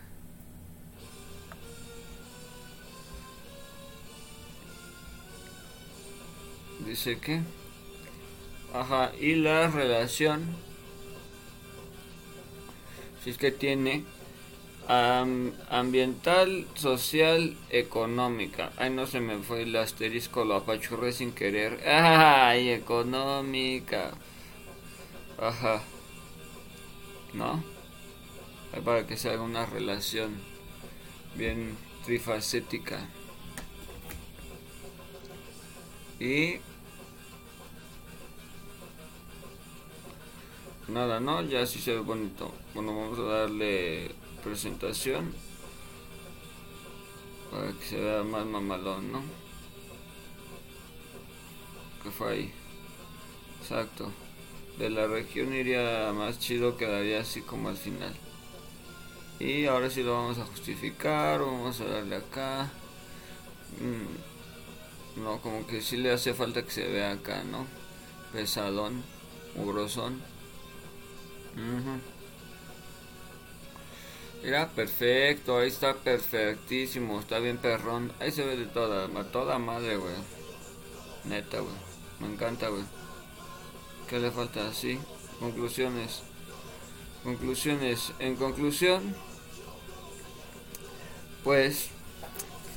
Dice 6.80 7.18
que... 7.18 7.40
Ajá, 8.72 9.12
y 9.20 9.34
la 9.36 9.68
relación... 9.68 10.56
Si 13.22 13.30
es 13.30 13.38
que 13.38 13.50
tiene 13.50 14.04
ambiental, 14.88 16.66
social, 16.74 17.56
económica. 17.68 18.72
Ay, 18.78 18.90
no 18.90 19.06
se 19.06 19.20
me 19.20 19.38
fue 19.38 19.62
el 19.62 19.76
asterisco, 19.76 20.44
lo 20.44 20.56
apachurré 20.56 21.12
sin 21.12 21.32
querer. 21.32 21.80
Ay, 21.86 22.70
económica. 22.70 24.12
Ajá. 25.38 25.82
¿No? 27.34 27.62
Para 28.84 29.06
que 29.06 29.16
se 29.16 29.30
haga 29.30 29.42
una 29.42 29.66
relación 29.66 30.36
bien 31.36 31.76
trifacética. 32.04 33.06
Y... 36.18 36.60
Nada, 40.88 41.20
¿no? 41.20 41.42
Ya 41.42 41.66
sí 41.66 41.78
se 41.80 41.92
ve 41.92 42.00
bonito. 42.00 42.50
Bueno, 42.74 42.96
vamos 42.96 43.18
a 43.18 43.22
darle 43.22 44.10
presentación 44.42 45.34
se 47.88 47.96
vea 47.96 48.22
más 48.22 48.44
mamalón, 48.44 49.10
¿no? 49.10 49.22
Que 52.02 52.10
fue 52.10 52.32
ahí. 52.32 52.52
Exacto. 53.62 54.12
De 54.78 54.90
la 54.90 55.06
región 55.06 55.54
iría 55.54 56.12
más 56.12 56.38
chido, 56.38 56.76
quedaría 56.76 57.20
así 57.20 57.40
como 57.40 57.70
al 57.70 57.76
final. 57.76 58.14
Y 59.40 59.66
ahora 59.66 59.88
sí 59.88 60.02
lo 60.02 60.14
vamos 60.14 60.38
a 60.38 60.44
justificar, 60.44 61.40
vamos 61.40 61.80
a 61.80 61.86
darle 61.86 62.16
acá. 62.16 62.70
Mm, 63.80 65.22
no, 65.22 65.40
como 65.40 65.66
que 65.66 65.80
sí 65.80 65.96
le 65.96 66.12
hace 66.12 66.34
falta 66.34 66.62
que 66.62 66.70
se 66.70 66.86
vea 66.86 67.12
acá, 67.12 67.42
¿no? 67.44 67.66
Pesadón, 68.32 69.02
mugrosón. 69.56 70.20
Mira, 74.42 74.68
perfecto, 74.68 75.58
ahí 75.58 75.68
está 75.68 75.94
perfectísimo, 75.94 77.20
está 77.20 77.38
bien 77.38 77.58
perrón. 77.58 78.12
Ahí 78.20 78.30
se 78.30 78.44
ve 78.44 78.56
de 78.56 78.66
toda, 78.66 79.08
toda 79.30 79.58
madre, 79.58 79.96
güey. 79.96 80.14
Neta, 81.24 81.60
güey. 81.60 81.74
Me 82.20 82.28
encanta, 82.28 82.68
güey. 82.68 82.84
¿Qué 84.08 84.18
le 84.18 84.30
falta? 84.30 84.72
Sí. 84.72 84.98
Conclusiones. 85.38 86.22
Conclusiones. 87.24 88.12
En 88.20 88.36
conclusión, 88.36 89.14
pues 91.44 91.90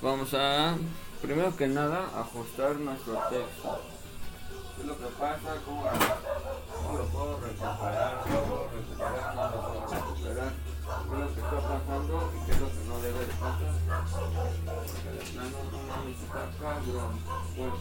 vamos 0.01 0.33
a, 0.33 0.75
primero 1.21 1.55
que 1.55 1.67
nada, 1.67 2.09
ajustar 2.19 2.75
nuestro 2.75 3.13
texto. 3.29 3.81
¿Qué 4.75 4.81
es 4.81 4.87
lo 4.87 4.97
que 4.97 5.05
pasa? 5.17 5.57
¿Cómo 5.63 5.83
lo 6.97 7.05
puedo 7.05 7.39
recuperar? 7.39 8.21
¿Cómo 8.23 8.37
lo 8.37 8.45
puedo 8.45 8.69
recuperar? 8.69 9.70
Está 11.51 11.67
pasando 11.67 12.31
y 12.33 12.45
qué 12.45 12.51
es 12.51 12.61
lo 12.61 12.67
que 12.67 12.83
no 12.87 12.99
debe 13.01 13.19
de 13.19 13.33
pasar? 13.33 13.57
Porque 14.87 15.09
de 15.09 15.31
plano 15.31 15.57
no 15.71 15.77
mames, 15.83 16.21
está 16.21 16.49
cabrón. 16.61 17.19
Pues, 17.57 17.73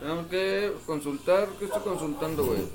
tenemos 0.00 0.26
que 0.28 0.74
consultar. 0.86 1.48
¿Qué 1.58 1.64
estoy 1.66 1.82
consultando, 1.82 2.44
güey? 2.46 2.68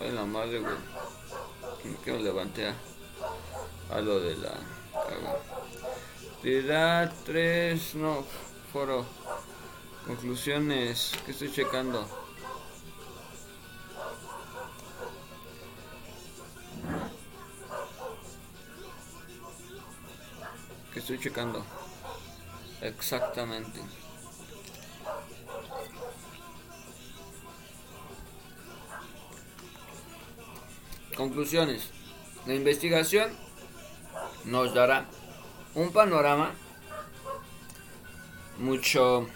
Ay, 0.00 0.10
la 0.12 0.24
madre, 0.24 0.58
güey. 0.58 0.74
Que 2.04 2.12
me 2.12 2.20
levanté 2.20 2.72
a, 3.90 4.00
lo 4.00 4.20
de 4.20 4.36
la. 4.36 4.54
Actividad 6.36 7.12
3, 7.24 7.94
no, 7.96 8.24
foro. 8.72 9.06
Conclusiones, 10.06 11.12
¿qué 11.24 11.32
estoy 11.32 11.50
checando? 11.50 12.06
¿Qué 20.92 20.98
estoy 20.98 21.18
checando? 21.18 21.64
Exactamente. 22.82 23.80
Conclusiones. 31.16 31.88
La 32.44 32.54
investigación 32.54 33.32
nos 34.44 34.74
dará 34.74 35.06
un 35.74 35.90
panorama 35.92 36.52
mucho 38.58 39.26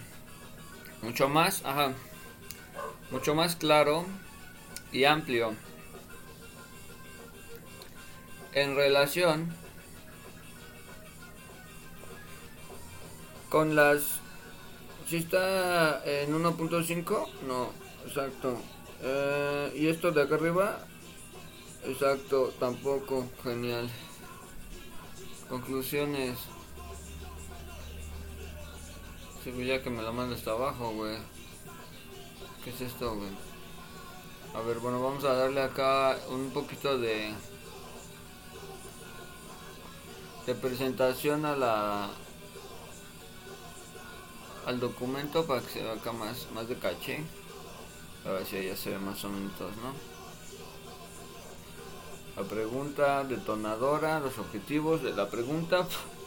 mucho 1.02 1.28
más, 1.28 1.64
ajá, 1.64 1.92
mucho 3.10 3.34
más 3.34 3.56
claro 3.56 4.04
y 4.92 5.04
amplio 5.04 5.54
en 8.52 8.76
relación 8.76 9.54
con 13.48 13.76
las 13.76 14.20
si 15.08 15.16
está 15.16 16.02
en 16.04 16.34
1.5 16.34 17.28
no 17.46 17.70
exacto 18.06 18.58
eh, 19.02 19.72
y 19.76 19.88
esto 19.88 20.10
de 20.10 20.22
acá 20.22 20.34
arriba 20.34 20.86
Exacto, 21.84 22.52
tampoco. 22.58 23.26
Genial. 23.42 23.88
Conclusiones. 25.48 26.38
Pues 29.44 29.66
ya 29.66 29.82
que 29.82 29.90
me 29.90 30.02
la 30.02 30.12
manda 30.12 30.34
hasta 30.34 30.50
abajo, 30.50 30.90
güey. 30.90 31.16
¿Qué 32.64 32.70
es 32.70 32.80
esto, 32.80 33.14
güey? 33.14 33.30
A 34.54 34.60
ver, 34.60 34.78
bueno, 34.78 35.02
vamos 35.02 35.24
a 35.24 35.34
darle 35.34 35.62
acá 35.62 36.18
un 36.30 36.50
poquito 36.50 36.98
de 36.98 37.32
de 40.46 40.54
presentación 40.54 41.44
a 41.44 41.54
la 41.54 42.08
al 44.66 44.80
documento 44.80 45.46
para 45.46 45.60
que 45.60 45.68
se 45.68 45.82
vea 45.82 45.92
acá 45.92 46.12
más 46.12 46.48
más 46.54 46.68
de 46.68 46.76
caché. 46.76 47.22
A 48.26 48.30
ver 48.30 48.46
si 48.46 48.64
ya 48.64 48.76
se 48.76 48.90
ve 48.90 48.98
más 48.98 49.22
o 49.24 49.28
menos, 49.28 49.52
¿no? 49.58 50.18
La 52.36 52.48
pregunta 52.48 53.24
detonadora, 53.24 54.20
los 54.20 54.38
objetivos 54.38 55.02
de 55.02 55.12
la 55.12 55.28
pregunta. 55.28 55.86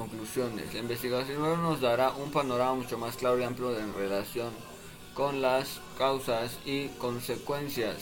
conclusiones. 0.00 0.72
La 0.72 0.80
investigación 0.80 1.62
nos 1.62 1.80
dará 1.80 2.10
un 2.12 2.30
panorama 2.30 2.74
mucho 2.74 2.96
más 2.96 3.16
claro 3.16 3.38
y 3.38 3.44
amplio 3.44 3.78
en 3.78 3.92
relación 3.92 4.50
con 5.14 5.42
las 5.42 5.80
causas 5.98 6.58
y 6.64 6.88
consecuencias 6.98 7.96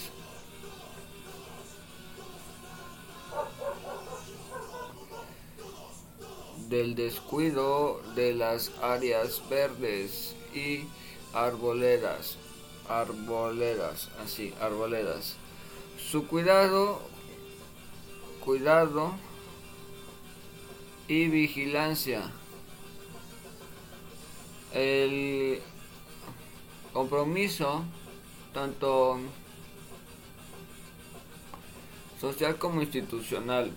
del 6.69 6.95
descuido 6.95 8.01
de 8.15 8.35
las 8.35 8.71
áreas 8.81 9.43
verdes 9.49 10.37
y 10.55 10.85
arboledas, 11.33 12.37
arboledas, 12.89 14.11
así, 14.23 14.55
arboledas 14.61 15.37
su 15.99 16.27
cuidado, 16.27 17.01
cuidado 18.45 19.13
y 21.09 21.29
vigilancia. 21.29 22.31
El 24.75 25.61
compromiso, 26.93 27.83
tanto 28.53 29.19
social 32.21 32.59
como 32.59 32.83
institucional. 32.83 33.73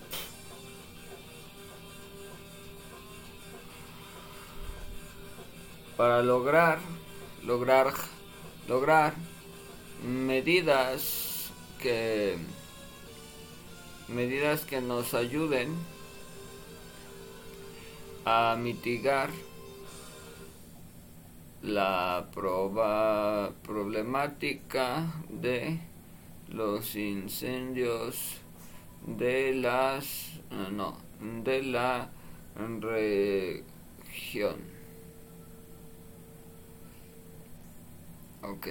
Para 5.96 6.22
lograr, 6.22 6.78
lograr, 7.44 7.94
lograr 8.68 9.14
medidas 10.04 11.50
que 11.80 12.36
medidas 14.08 14.62
que 14.62 14.80
nos 14.80 15.14
ayuden 15.14 15.74
a 18.24 18.56
mitigar 18.58 19.30
la 21.62 22.26
proba 22.32 23.52
problemática 23.62 25.12
de 25.28 25.78
los 26.48 26.96
incendios 26.96 28.38
de 29.06 29.54
las 29.54 30.40
no 30.70 30.96
de 31.44 31.62
la 31.62 32.10
región 32.80 34.56
ok 38.42 38.66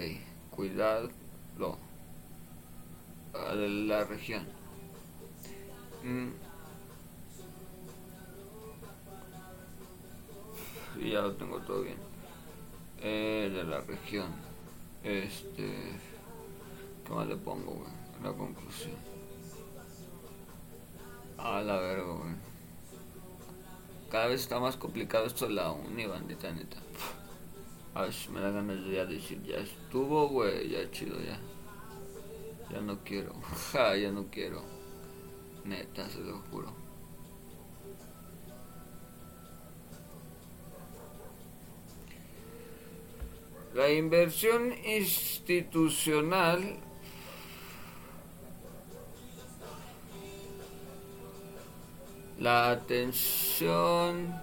cuidado 0.51 1.09
de 3.33 3.69
la 3.69 4.03
región. 4.03 4.45
Mm. 6.03 6.50
Y 10.99 11.11
ya 11.11 11.21
lo 11.21 11.33
tengo 11.33 11.59
todo 11.59 11.81
bien. 11.81 11.97
Eh, 12.99 13.51
de 13.53 13.63
la 13.63 13.81
región. 13.81 14.29
Este. 15.03 15.99
¿Qué 17.05 17.13
más 17.13 17.27
le 17.27 17.35
pongo, 17.35 17.71
güey? 17.71 17.91
La 18.23 18.31
conclusión. 18.31 18.95
A 21.37 21.61
la 21.61 21.77
verga, 21.79 22.13
güey. 22.13 22.35
Cada 24.11 24.27
vez 24.27 24.41
está 24.41 24.59
más 24.59 24.75
complicado 24.75 25.25
esto 25.25 25.47
de 25.47 25.53
la 25.53 25.71
uni, 25.71 26.05
bandita 26.05 26.51
neta. 26.51 26.77
Ay, 27.95 28.11
me 28.31 28.41
da 28.41 28.51
ganas 28.51 28.83
de 28.85 28.91
ya 28.91 29.05
decir, 29.05 29.41
ya 29.43 29.57
estuvo, 29.57 30.27
güey, 30.27 30.69
ya 30.69 30.89
chido, 30.91 31.17
ya. 31.21 31.39
Ya 32.69 32.81
no 32.81 32.99
quiero. 33.03 33.33
Ja, 33.71 33.95
ya 33.95 34.11
no 34.11 34.25
quiero. 34.29 34.63
Neta, 35.65 36.09
se 36.09 36.19
lo 36.19 36.39
juro. 36.51 36.80
La 43.73 43.89
inversión 43.89 44.73
institucional 44.85 46.77
la 52.41 52.71
atención 52.71 54.33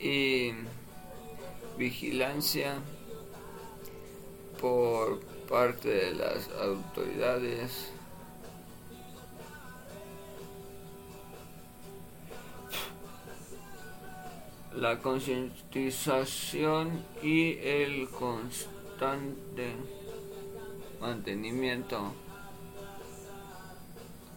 y 0.00 0.52
vigilancia 1.76 2.76
por 4.60 5.20
parte 5.46 5.88
de 5.88 6.14
las 6.14 6.48
autoridades 6.60 7.93
la 14.76 14.98
concientización 14.98 17.04
y 17.22 17.58
el 17.58 18.08
constante 18.10 19.72
mantenimiento 21.00 22.12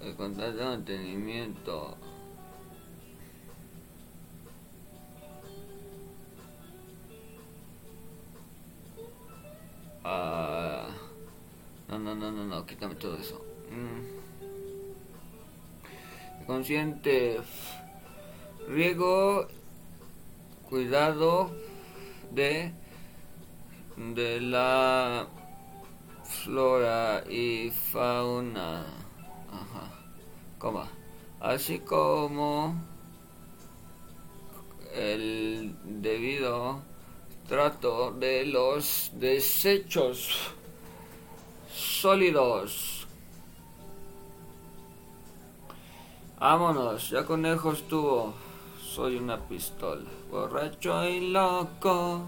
el 0.01 0.15
constante 0.15 0.63
mantenimiento 0.63 1.97
ah, 10.03 10.87
no, 11.89 11.99
no, 11.99 12.15
no, 12.15 12.31
no, 12.31 12.45
no, 12.45 12.65
quítame 12.65 12.95
todo 12.95 13.17
eso. 13.17 13.43
Mm. 13.71 14.17
Consciente 16.45 17.41
riego 18.67 19.47
cuidado 20.69 21.51
de, 22.31 22.73
de 23.95 24.41
la 24.41 25.27
flora 26.23 27.23
y 27.29 27.71
fauna. 27.71 28.85
Ajá. 29.51 30.89
Así 31.39 31.79
como 31.79 32.75
el 34.93 35.75
debido 35.83 36.81
trato 37.47 38.11
de 38.11 38.45
los 38.45 39.11
desechos 39.13 40.51
sólidos. 41.71 43.07
Vámonos, 46.39 47.09
ya 47.09 47.25
conejos 47.25 47.87
tuvo 47.87 48.33
soy 48.97 49.17
una 49.17 49.39
pistola, 49.39 50.09
borracho 50.29 51.07
y 51.07 51.31
loco. 51.31 52.21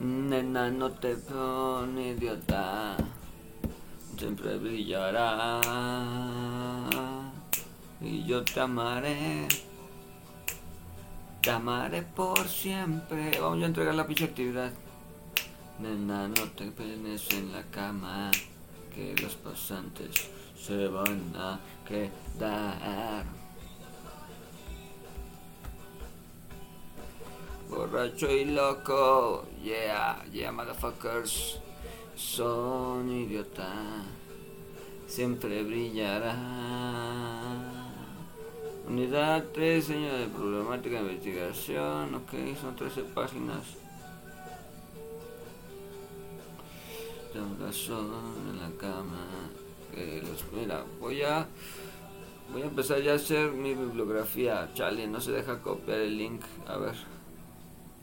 Nena, 0.00 0.70
no 0.70 0.90
te 0.92 1.16
pones 1.16 2.16
idiota, 2.16 2.96
siempre 4.16 4.56
brillará. 4.58 5.60
Y 8.00 8.24
yo 8.24 8.44
te 8.44 8.60
amaré, 8.60 9.48
te 11.42 11.50
amaré 11.50 12.02
por 12.02 12.46
siempre. 12.46 13.40
Vamos 13.40 13.62
a 13.62 13.66
entregar 13.66 13.94
la 13.94 14.06
pinche 14.06 14.24
actividad. 14.24 14.70
Nena, 15.80 16.28
no 16.28 16.44
te 16.56 16.70
penes 16.70 17.28
en 17.32 17.52
la 17.52 17.62
cama, 17.64 18.30
que 18.94 19.16
los 19.20 19.34
pasantes 19.34 20.30
se 20.56 20.86
van 20.88 21.32
a 21.36 21.58
quedar. 21.86 23.37
Borracho 27.68 28.30
y 28.30 28.46
loco, 28.46 29.46
yeah, 29.62 30.24
yeah, 30.32 30.50
motherfuckers. 30.50 31.60
Son 32.16 33.08
idiota, 33.10 34.04
siempre 35.06 35.62
brillará. 35.62 36.34
Unidad 38.88 39.44
3, 39.52 39.86
diseño 39.86 40.16
de 40.16 40.26
problemática 40.28 40.96
de 40.96 41.12
investigación, 41.12 42.14
ok, 42.14 42.32
son 42.58 42.74
13 42.74 43.02
páginas. 43.14 43.62
Tengo 47.32 47.54
razón 47.66 48.34
en 48.50 48.60
la 48.60 48.78
cama. 48.78 49.26
Que 49.94 50.22
los, 50.22 50.44
mira, 50.52 50.84
voy 51.00 51.22
a 51.22 51.46
voy 52.52 52.62
a 52.62 52.66
empezar 52.66 53.02
ya 53.02 53.12
a 53.12 53.16
hacer 53.16 53.52
mi 53.52 53.74
bibliografía. 53.74 54.70
Chale, 54.74 55.06
no 55.06 55.20
se 55.20 55.32
deja 55.32 55.60
copiar 55.60 55.98
el 55.98 56.16
link. 56.16 56.42
A 56.66 56.78
ver. 56.78 57.17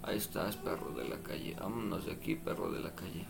Ahí 0.06 0.18
estás, 0.18 0.56
perro 0.56 0.92
de 0.92 1.10
la 1.10 1.18
calle. 1.18 1.56
Vámonos 1.60 2.06
de 2.06 2.12
aquí, 2.12 2.36
perro 2.36 2.72
de 2.72 2.80
la 2.80 2.92
calle. 2.94 3.26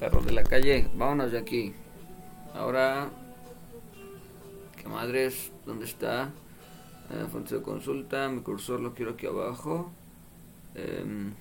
Perro 0.00 0.22
de 0.22 0.32
la 0.32 0.42
calle, 0.42 0.88
vámonos 0.94 1.30
de 1.30 1.38
aquí. 1.38 1.74
Ahora, 2.54 3.10
¿qué 4.80 4.88
madres? 4.88 5.52
¿Dónde 5.66 5.84
está? 5.84 6.30
Eh, 7.10 7.26
fuente 7.30 7.56
de 7.56 7.62
consulta, 7.62 8.30
mi 8.30 8.40
cursor 8.40 8.80
lo 8.80 8.94
quiero 8.94 9.12
aquí 9.12 9.26
abajo. 9.26 9.92
Em, 10.74 11.34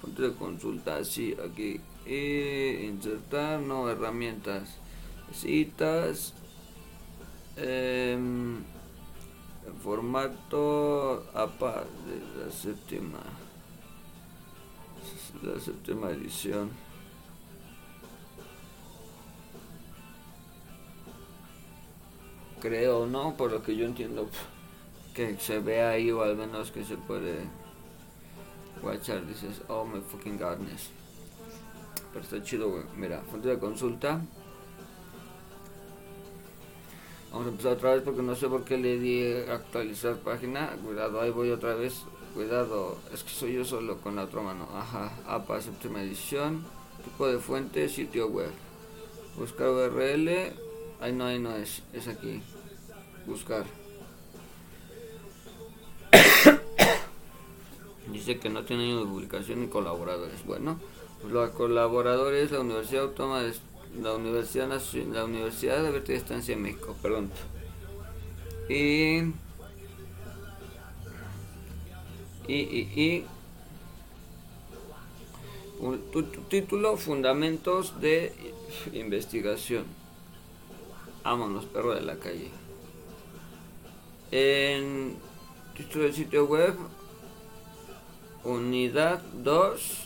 fuente 0.00 0.22
de 0.22 0.32
consulta, 0.32 1.04
sí, 1.04 1.36
aquí. 1.44 1.78
Y 2.06 2.86
insertar, 2.86 3.60
no, 3.60 3.90
herramientas. 3.90 4.78
Citas, 5.34 6.32
eh, 7.56 8.18
formato 9.82 11.24
APA 11.34 11.84
de 12.06 12.44
la 12.44 12.50
séptima 12.50 13.18
la 15.42 15.58
séptima 15.58 16.10
edición. 16.10 16.70
Creo 22.60 23.06
no 23.06 23.36
por 23.36 23.50
lo 23.50 23.62
que 23.62 23.74
yo 23.74 23.86
entiendo 23.86 24.28
que 25.14 25.36
se 25.38 25.58
ve 25.58 25.82
ahí 25.82 26.12
o 26.12 26.22
al 26.22 26.36
menos 26.36 26.70
que 26.70 26.84
se 26.84 26.96
puede 26.96 27.40
watchar 28.82 29.26
dices 29.26 29.60
oh 29.68 29.84
my 29.84 30.00
fucking 30.00 30.38
godness 30.38 30.90
pero 32.12 32.24
está 32.24 32.42
chido 32.42 32.70
güey. 32.70 32.84
Mira 32.96 33.20
fuente 33.22 33.48
de 33.48 33.58
consulta 33.58 34.20
Vamos 37.32 37.46
a 37.46 37.50
empezar 37.50 37.72
otra 37.72 37.94
vez 37.94 38.02
porque 38.02 38.20
no 38.20 38.36
sé 38.36 38.46
por 38.46 38.62
qué 38.62 38.76
le 38.76 38.98
di 38.98 39.24
actualizar 39.50 40.16
página. 40.16 40.76
Cuidado, 40.84 41.18
ahí 41.18 41.30
voy 41.30 41.50
otra 41.50 41.74
vez. 41.74 42.02
Cuidado, 42.34 42.98
es 43.12 43.22
que 43.22 43.30
soy 43.30 43.54
yo 43.54 43.64
solo 43.64 43.96
con 44.02 44.16
la 44.16 44.24
otra 44.24 44.42
mano. 44.42 44.68
Ajá, 44.74 45.10
APA, 45.26 45.62
séptima 45.62 46.02
edición. 46.02 46.62
Tipo 47.02 47.26
de 47.26 47.38
fuente, 47.38 47.88
sitio 47.88 48.28
web. 48.28 48.50
Buscar 49.38 49.68
URL. 49.68 50.28
Ahí 51.00 51.12
no, 51.14 51.24
ahí 51.24 51.38
no 51.38 51.56
es. 51.56 51.82
Es 51.94 52.06
aquí. 52.06 52.42
Buscar. 53.26 53.64
Dice 58.12 58.38
que 58.38 58.50
no 58.50 58.64
tiene 58.64 58.92
año 58.92 59.08
publicación 59.08 59.62
ni 59.62 59.68
colaboradores. 59.68 60.44
Bueno, 60.44 60.78
pues 61.22 61.32
los 61.32 61.48
colaboradores, 61.52 62.50
la 62.50 62.60
Universidad 62.60 63.04
Autónoma 63.04 63.40
de 63.40 63.54
la 64.00 64.14
Universidad 64.14 64.68
la 65.12 65.24
Universidad 65.24 65.76
de 65.76 65.82
Libertad 65.84 66.14
Estancia 66.14 66.54
en 66.54 66.62
México, 66.62 66.96
perdón. 67.02 67.30
Y, 68.68 69.18
y, 72.48 72.54
y, 72.96 73.26
tu, 76.12 76.22
título 76.48 76.96
Fundamentos 76.96 78.00
de 78.00 78.32
Investigación. 78.92 79.84
Vámonos, 81.24 81.66
perro 81.66 81.94
de 81.94 82.02
la 82.02 82.16
calle. 82.16 82.50
En 84.30 85.16
título 85.76 86.04
del 86.04 86.14
sitio 86.14 86.46
web, 86.46 86.74
Unidad 88.44 89.22
2 89.42 90.01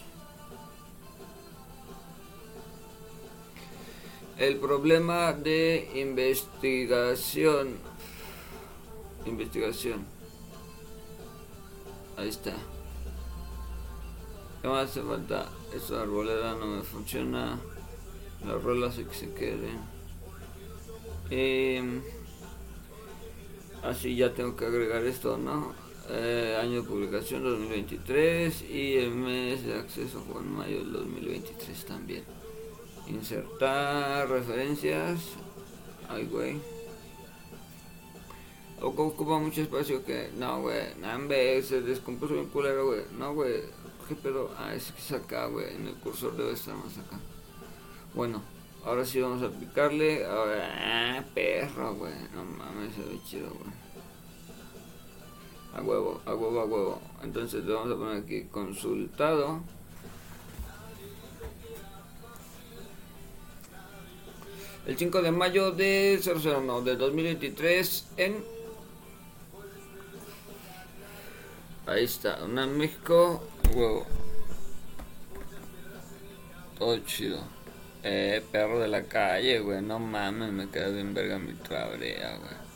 El 4.39 4.57
problema 4.57 5.33
de 5.33 5.91
investigación. 5.95 7.79
Investigación. 9.25 10.05
Ahí 12.19 12.29
está. 12.29 12.53
¿Qué 14.61 14.69
más 14.69 14.91
hace 14.91 15.01
falta? 15.01 15.49
Esa 15.75 16.03
arboleda 16.03 16.55
no 16.55 16.67
me 16.67 16.83
funciona. 16.83 17.59
Las 18.47 18.63
rolas 18.63 18.97
que 18.97 19.15
se 19.15 19.33
queden. 19.33 19.79
Eh, 21.31 22.03
así 23.83 24.17
ya 24.17 24.35
tengo 24.35 24.55
que 24.55 24.67
agregar 24.67 25.03
esto, 25.05 25.39
¿no? 25.39 25.73
Eh, 26.11 26.59
año 26.61 26.83
de 26.83 26.89
publicación 26.89 27.43
2023 27.43 28.63
y 28.71 28.97
el 28.99 29.13
mes 29.13 29.65
de 29.65 29.75
acceso 29.77 30.23
fue 30.31 30.43
en 30.43 30.53
mayo 30.53 30.79
del 30.81 30.93
2023 30.93 31.87
también. 31.87 32.46
Insertar 33.07 34.29
referencias. 34.29 35.21
Ay, 36.09 36.27
güey. 36.27 36.61
O 38.81 38.89
ocupa 38.89 39.39
mucho 39.39 39.63
espacio 39.63 40.05
que. 40.05 40.31
No, 40.37 40.63
güey. 40.63 40.95
Nambe, 41.01 41.63
se 41.63 41.81
descompuso 41.81 42.35
bien 42.35 42.47
culero, 42.47 42.87
güey. 42.87 43.03
No, 43.19 43.35
güey. 43.35 43.63
¿Qué 44.09 44.15
pedo? 44.15 44.51
Ah, 44.59 44.75
es 44.75 44.93
que 44.93 45.01
es 45.01 45.13
acá, 45.13 45.47
güey. 45.47 45.75
En 45.75 45.87
el 45.89 45.95
cursor 45.95 46.37
debe 46.37 46.53
estar 46.53 46.75
más 46.75 46.97
acá. 46.99 47.19
Bueno, 48.15 48.43
Ahora 48.87 49.05
sí 49.05 49.21
vamos 49.21 49.43
a 49.43 49.51
picarle. 49.51 50.25
Ahora, 50.25 51.19
ah, 51.19 51.25
perro, 51.35 51.97
güey. 51.97 52.13
No 52.33 52.45
mames, 52.45 52.95
se 52.95 53.01
ve 53.01 53.21
chido, 53.25 53.49
güey. 53.49 53.73
A 55.75 55.83
huevo, 55.83 56.21
a 56.25 56.35
huevo, 56.37 56.61
a 56.61 56.65
huevo. 56.65 57.01
Entonces 57.21 57.65
le 57.65 57.75
vamos 57.75 57.93
a 57.93 57.99
poner 57.99 58.23
aquí 58.23 58.45
consultado. 58.45 59.61
El 64.87 64.97
5 64.97 65.21
de 65.21 65.33
mayo 65.33 65.73
de 65.73 66.21
00, 66.23 66.83
de 66.83 66.95
2023 66.95 68.07
en... 68.19 68.45
Ahí 71.87 72.05
está, 72.05 72.45
una 72.45 72.69
México, 72.69 73.43
huevo. 73.75 74.07
Todo 76.79 76.99
chido. 76.99 77.41
Eh, 78.05 78.43
perro 78.53 78.79
de 78.79 78.87
la 78.87 79.03
calle, 79.05 79.59
güey. 79.59 79.83
No 79.83 79.99
mames, 79.99 80.53
me 80.53 80.69
queda 80.69 80.89
bien 80.89 81.15
verga 81.15 81.39
mi 81.41 81.55
trabrea, 81.55 82.37
güey. 82.37 82.67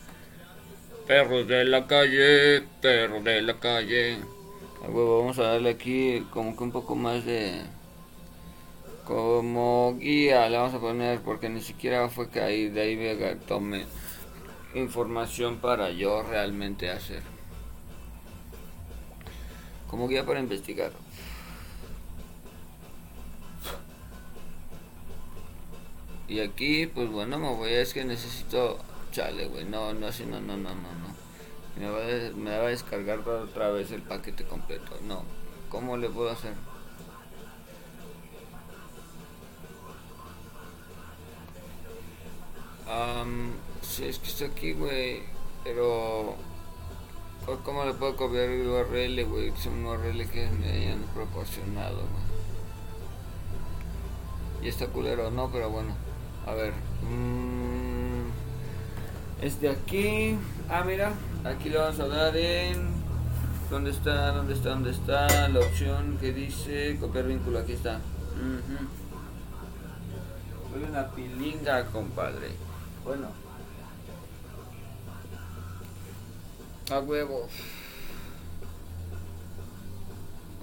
Perros 1.07 1.47
de 1.47 1.65
la 1.65 1.87
calle, 1.87 2.63
perro 2.81 3.21
de 3.21 3.43
la 3.43 3.61
calle. 3.61 4.19
Huevo, 4.83 5.21
vamos 5.21 5.39
a 5.39 5.43
darle 5.43 5.71
aquí 5.71 6.27
como 6.33 6.57
que 6.57 6.65
un 6.65 6.73
poco 6.73 6.97
más 6.97 7.25
de 7.25 7.63
como 9.11 9.97
guía 9.99 10.49
le 10.49 10.57
vamos 10.57 10.73
a 10.73 10.79
poner 10.79 11.21
porque 11.21 11.49
ni 11.49 11.61
siquiera 11.61 12.09
fue 12.09 12.29
que 12.31 12.41
ahí 12.41 12.69
de 12.69 12.81
ahí 12.81 12.97
me 12.97 13.17
tome 13.35 13.85
información 14.73 15.59
para 15.59 15.91
yo 15.91 16.23
realmente 16.23 16.91
hacer. 16.91 17.21
Como 19.89 20.07
guía 20.07 20.25
para 20.25 20.39
investigar. 20.39 20.93
Y 26.29 26.39
aquí 26.39 26.87
pues 26.87 27.11
bueno 27.11 27.37
me 27.37 27.53
voy 27.53 27.73
es 27.73 27.93
que 27.93 28.05
necesito 28.05 28.79
chale 29.11 29.49
güey 29.49 29.65
no 29.65 29.93
no 29.93 30.07
así 30.07 30.25
no 30.25 30.39
no 30.39 30.57
no 30.57 30.69
no 30.73 30.93
no. 31.03 31.11
Me 31.77 31.91
va, 31.91 31.99
a, 31.99 32.37
me 32.37 32.57
va 32.57 32.67
a 32.67 32.69
descargar 32.69 33.29
otra 33.29 33.71
vez 33.71 33.91
el 33.91 34.03
paquete 34.03 34.45
completo 34.45 34.97
no. 35.09 35.25
Cómo 35.69 35.97
le 35.97 36.09
puedo 36.09 36.31
hacer 36.31 36.53
Um, 43.01 43.53
sí, 43.83 44.05
es 44.05 44.19
que 44.19 44.29
está 44.29 44.47
aquí, 44.47 44.73
güey. 44.73 45.23
Pero. 45.65 46.37
¿Cómo 47.65 47.85
le 47.85 47.95
puedo 47.95 48.17
copiar 48.17 48.45
el 48.45 48.67
URL, 48.67 49.25
güey? 49.25 49.49
Es 49.49 49.67
un 49.67 49.85
URL 49.85 50.29
que 50.29 50.49
me 50.51 50.71
hayan 50.71 51.03
proporcionado, 51.15 51.97
güey. 51.97 52.31
Y 54.63 54.69
está 54.69 54.87
culero, 54.87 55.31
no, 55.31 55.51
pero 55.51 55.71
bueno. 55.71 55.95
A 56.47 56.53
ver. 56.55 56.73
Mmm, 57.03 58.29
es 59.43 59.61
de 59.61 59.71
aquí. 59.71 60.37
Ah, 60.69 60.85
mira. 60.87 61.13
Aquí 61.45 61.71
le 61.71 61.79
vamos 61.79 61.99
a 62.01 62.07
dar 62.07 62.37
en. 62.37 63.01
¿Dónde 63.71 63.91
está? 63.91 64.33
¿Dónde 64.33 64.55
está? 64.55 64.71
¿Dónde 64.71 64.91
está? 64.91 65.49
La 65.49 65.61
opción 65.61 66.19
que 66.21 66.33
dice 66.33 66.97
copiar 67.01 67.27
vínculo. 67.27 67.61
Aquí 67.61 67.73
está. 67.73 68.01
Soy 70.73 70.85
una 70.85 71.09
pilinga, 71.09 71.87
compadre. 71.87 72.70
Bueno. 73.05 73.29
A 76.91 76.99
huevo. 77.01 77.49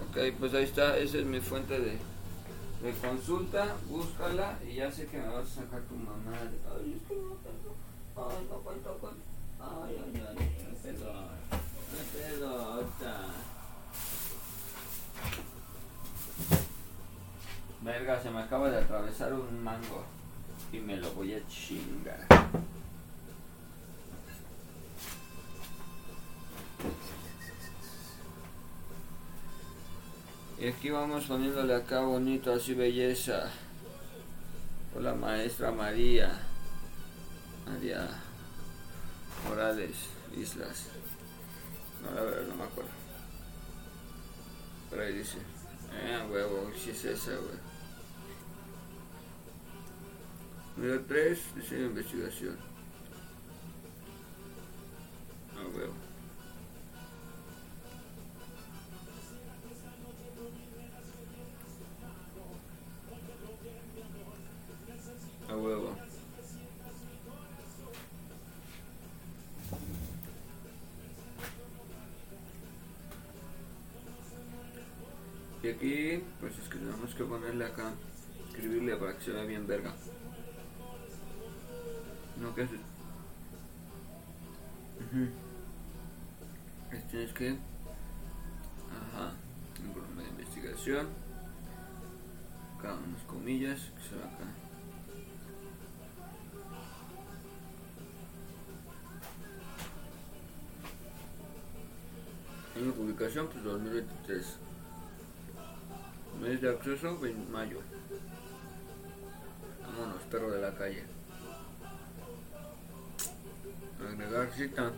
Ok, 0.10 0.17
pues 0.39 0.54
ahí 0.54 0.63
está. 0.63 0.97
Esa 0.97 1.17
es 1.19 1.26
mi 1.26 1.39
fuente 1.39 1.80
de, 1.80 1.97
consulta. 3.02 3.76
Búscala 3.88 4.60
y 4.67 4.76
ya 4.76 4.91
sé 4.91 5.08
que 5.08 5.17
me 5.17 5.28
vas 5.28 5.45
a 5.52 5.62
sacar 5.62 5.82
tu 5.82 5.95
mamá. 5.95 6.38
Ay, 6.76 6.95
es 6.95 7.08
que 7.08 7.15
no 7.15 7.36
tengo. 7.36 7.76
Ay, 8.15 8.47
no 8.50 8.58
cuento 8.58 8.97
con. 9.00 9.13
Ay, 9.60 9.95
ay, 10.06 10.23
ay. 10.30 10.58
Verga, 17.82 18.21
se 18.21 18.30
me 18.32 18.39
acaba 18.39 18.69
de 18.69 18.78
atravesar 18.78 19.34
un 19.34 19.63
mango 19.63 20.17
y 20.72 20.80
me 20.80 20.98
lo 20.98 21.12
voy 21.12 21.34
a 21.34 21.48
chingar. 21.48 22.28
Y 30.60 30.68
aquí 30.68 30.90
vamos 30.90 31.26
poniéndole 31.26 31.76
acá 31.76 32.02
bonito, 32.02 32.52
así 32.52 32.74
belleza. 32.74 33.52
Hola 34.96 35.14
maestra 35.14 35.72
María. 35.72 36.32
María 37.68 38.10
Morales 39.48 39.96
Islas. 40.36 40.88
No, 42.02 42.16
la 42.16 42.24
verdad 42.24 42.48
no 42.48 42.56
me 42.56 42.64
acuerdo. 42.64 42.90
Por 44.90 45.00
ahí 45.00 45.14
dice. 45.14 45.38
Eh, 45.94 46.28
huevo, 46.32 46.72
si 46.76 46.90
es 46.90 47.06
esa, 47.06 47.32
güey. 47.32 47.77
Número 50.78 51.04
3, 51.06 51.56
diseño 51.56 51.82
de 51.82 51.88
investigación. 51.88 52.56
A 55.56 55.68
huevo. 55.76 55.94
A 65.50 65.58
huevo. 65.58 65.98
Y 75.63 75.70
aquí, 75.70 76.24
pues 76.40 76.56
es 76.60 76.70
que 76.70 76.78
tenemos 76.78 77.16
que 77.16 77.24
ponerle 77.24 77.66
acá, 77.66 77.94
escribirle 78.50 78.96
para 78.98 79.18
que 79.18 79.26
se 79.26 79.32
vea 79.32 79.44
bien 79.44 79.66
verga. 79.66 79.96
¿Qué 82.58 82.63
haces? 82.63 82.80
Uh 85.13 85.28
Tienes 87.12 87.32
que. 87.34 87.50
Ajá. 88.89 89.34
Informe 89.86 90.24
de 90.24 90.30
investigación. 90.30 91.08
Acá 92.78 92.96
unas 92.96 93.22
comillas 93.24 93.80
que 93.80 94.10
se 94.10 94.15
va 94.15 94.26
acá. 94.26 94.46
Año 102.76 102.86
de 102.86 102.91
publicación, 102.91 103.48
pues 103.50 103.63
2023. 103.63 104.58
Mes 106.41 106.62
de 106.62 106.70
acceso, 106.70 107.20
20 107.20 107.52
mayo. 107.52 107.82
Vámonos, 109.82 110.24
perro 110.24 110.52
de 110.52 110.62
la 110.62 110.76
calle 110.76 111.17
agregar 114.08 114.52
cita 114.52 114.91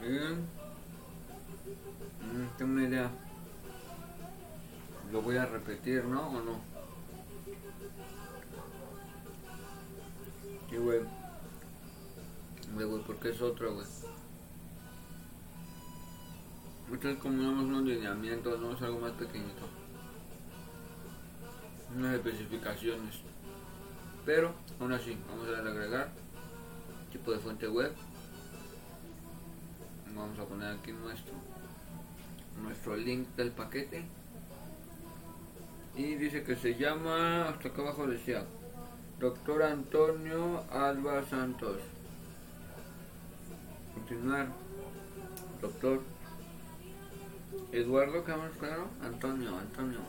bien 0.00 0.46
mm, 2.22 2.56
tengo 2.56 2.72
una 2.72 2.84
idea. 2.84 3.10
Lo 5.12 5.22
voy 5.22 5.36
a 5.36 5.46
repetir 5.46 6.04
no 6.04 6.28
o 6.28 6.42
no 6.42 6.78
y 10.70 10.76
güey. 10.76 11.00
Güey 12.74 13.02
porque 13.06 13.30
es 13.30 13.40
otro 13.40 13.74
güey. 13.74 13.86
Esto 16.92 17.08
es 17.10 17.18
como 17.18 17.48
unos 17.48 17.82
lineamientos 17.84 18.60
no 18.60 18.72
es 18.72 18.82
algo 18.82 19.00
más 19.00 19.12
pequeñito. 19.12 19.66
Unas 21.96 22.14
especificaciones 22.14 23.22
pero 24.28 24.52
aún 24.78 24.92
así 24.92 25.16
vamos 25.26 25.48
a 25.48 25.66
agregar 25.66 26.10
tipo 27.10 27.32
de 27.32 27.38
fuente 27.38 27.66
web. 27.66 27.90
Vamos 30.14 30.38
a 30.38 30.44
poner 30.44 30.76
aquí 30.76 30.92
nuestro 30.92 31.32
nuestro 32.62 32.94
link 32.94 33.26
del 33.36 33.52
paquete. 33.52 34.04
Y 35.96 36.16
dice 36.16 36.42
que 36.42 36.56
se 36.56 36.74
llama 36.74 37.48
hasta 37.48 37.70
acá 37.70 37.80
abajo 37.80 38.06
decía 38.06 38.44
doctor 39.18 39.62
Antonio 39.62 40.62
Alba 40.70 41.24
Santos. 41.24 41.80
Continuar. 43.94 44.48
Doctor 45.62 46.02
Eduardo 47.72 48.24
¿qué 48.26 48.36
más 48.36 48.52
claro 48.60 48.88
Antonio 49.02 49.56
Antonio 49.58 50.00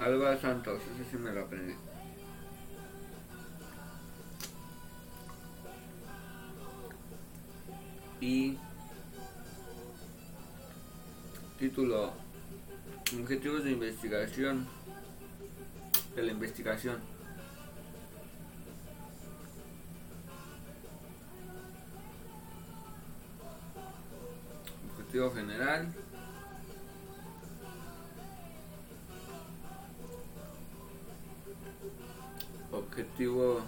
Alba 0.00 0.36
Santos 0.36 0.82
ese 0.94 1.10
sí 1.10 1.16
me 1.16 1.32
lo 1.32 1.42
aprendí 1.42 1.74
y 8.20 8.58
título 11.58 12.12
Objetivos 13.20 13.64
de 13.64 13.72
investigación 13.72 14.66
de 16.14 16.22
la 16.22 16.32
investigación. 16.32 17.00
Objetivo 24.92 25.30
general. 25.30 25.94
Objetivo 32.72 33.60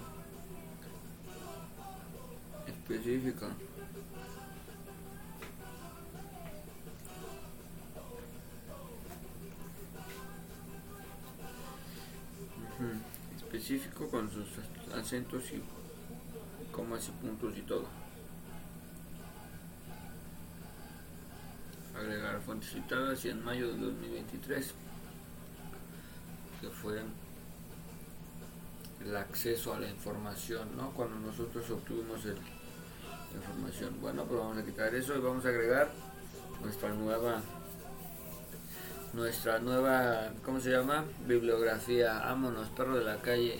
específico. 2.66 3.46
Específico 13.36 14.08
con 14.08 14.30
sus 14.30 14.48
acentos 14.94 15.42
y 15.52 15.62
comas 16.72 17.08
y 17.08 17.10
puntos 17.12 17.56
y 17.56 17.62
todo. 17.62 17.86
Agregar 21.96 22.40
fuentes 22.40 22.70
citadas 22.70 23.24
y 23.24 23.30
en 23.30 23.44
mayo 23.44 23.72
de 23.72 23.78
2023, 23.78 24.74
que 26.60 26.68
fue 26.68 27.02
el 29.04 29.16
acceso 29.16 29.74
a 29.74 29.80
la 29.80 29.88
información, 29.88 30.76
¿no? 30.76 30.90
Cuando 30.92 31.16
nosotros 31.18 31.68
obtuvimos 31.70 32.24
el, 32.24 32.36
la 32.36 33.36
información. 33.36 34.00
Bueno, 34.00 34.24
pues 34.24 34.40
vamos 34.40 34.58
a 34.58 34.64
quitar 34.64 34.94
eso 34.94 35.16
y 35.16 35.20
vamos 35.20 35.44
a 35.44 35.48
agregar 35.48 35.90
nuestra 36.62 36.90
nueva 36.90 37.42
nuestra 39.12 39.58
nueva, 39.58 40.30
¿cómo 40.44 40.61
se 40.61 40.70
llama? 40.70 41.04
Bibliografía. 41.26 42.20
Vámonos, 42.20 42.68
perro 42.68 42.96
de 42.96 43.04
la 43.04 43.16
calle. 43.16 43.58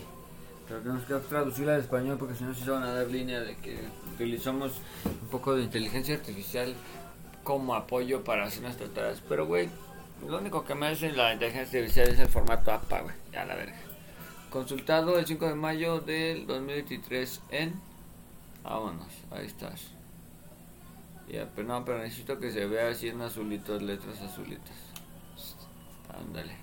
Pero 0.69 0.81
tenemos 0.81 1.05
que 1.05 1.15
traducirla 1.15 1.75
al 1.75 1.81
español 1.81 2.17
porque 2.19 2.35
si 2.35 2.45
no 2.45 2.55
se 2.55 2.71
van 2.71 2.85
a 2.85 2.95
dar 2.95 3.09
línea 3.09 3.41
de 3.41 3.57
que 3.57 3.79
utilizamos 4.15 4.73
un 5.05 5.29
poco 5.29 5.57
de 5.57 5.65
inteligencia 5.65 6.15
artificial 6.15 6.75
como 7.43 7.75
apoyo 7.75 8.23
para 8.23 8.45
hacer 8.45 8.63
nuestras 8.63 8.91
tareas. 8.91 9.23
Pero, 9.29 9.47
güey, 9.47 9.69
lo 10.29 10.39
único 10.39 10.65
que 10.65 10.75
me 10.75 10.89
hace 10.89 11.11
la 11.13 11.33
inteligencia 11.33 11.81
artificial 11.81 12.09
es 12.09 12.19
el 12.21 12.29
formato 12.29 12.71
APA, 12.71 13.01
güey. 13.01 13.15
Ya 13.33 13.45
la 13.45 13.57
verga. 13.57 13.79
Consultado 14.51 15.19
el 15.19 15.27
5 15.27 15.47
de 15.47 15.55
mayo 15.55 16.01
del 16.01 16.47
2023 16.47 17.41
en... 17.51 17.81
Vámonos, 18.63 19.13
ahí 19.31 19.47
estás. 19.47 19.93
Ya, 21.29 21.49
pero 21.55 21.69
no, 21.69 21.85
pero 21.85 21.99
necesito 21.99 22.39
que 22.39 22.51
se 22.51 22.67
vea 22.67 22.91
así 22.91 23.09
en 23.09 23.21
azulitos, 23.23 23.81
letras 23.81 24.21
azulitas. 24.21 24.90
Ándale. 26.19 26.57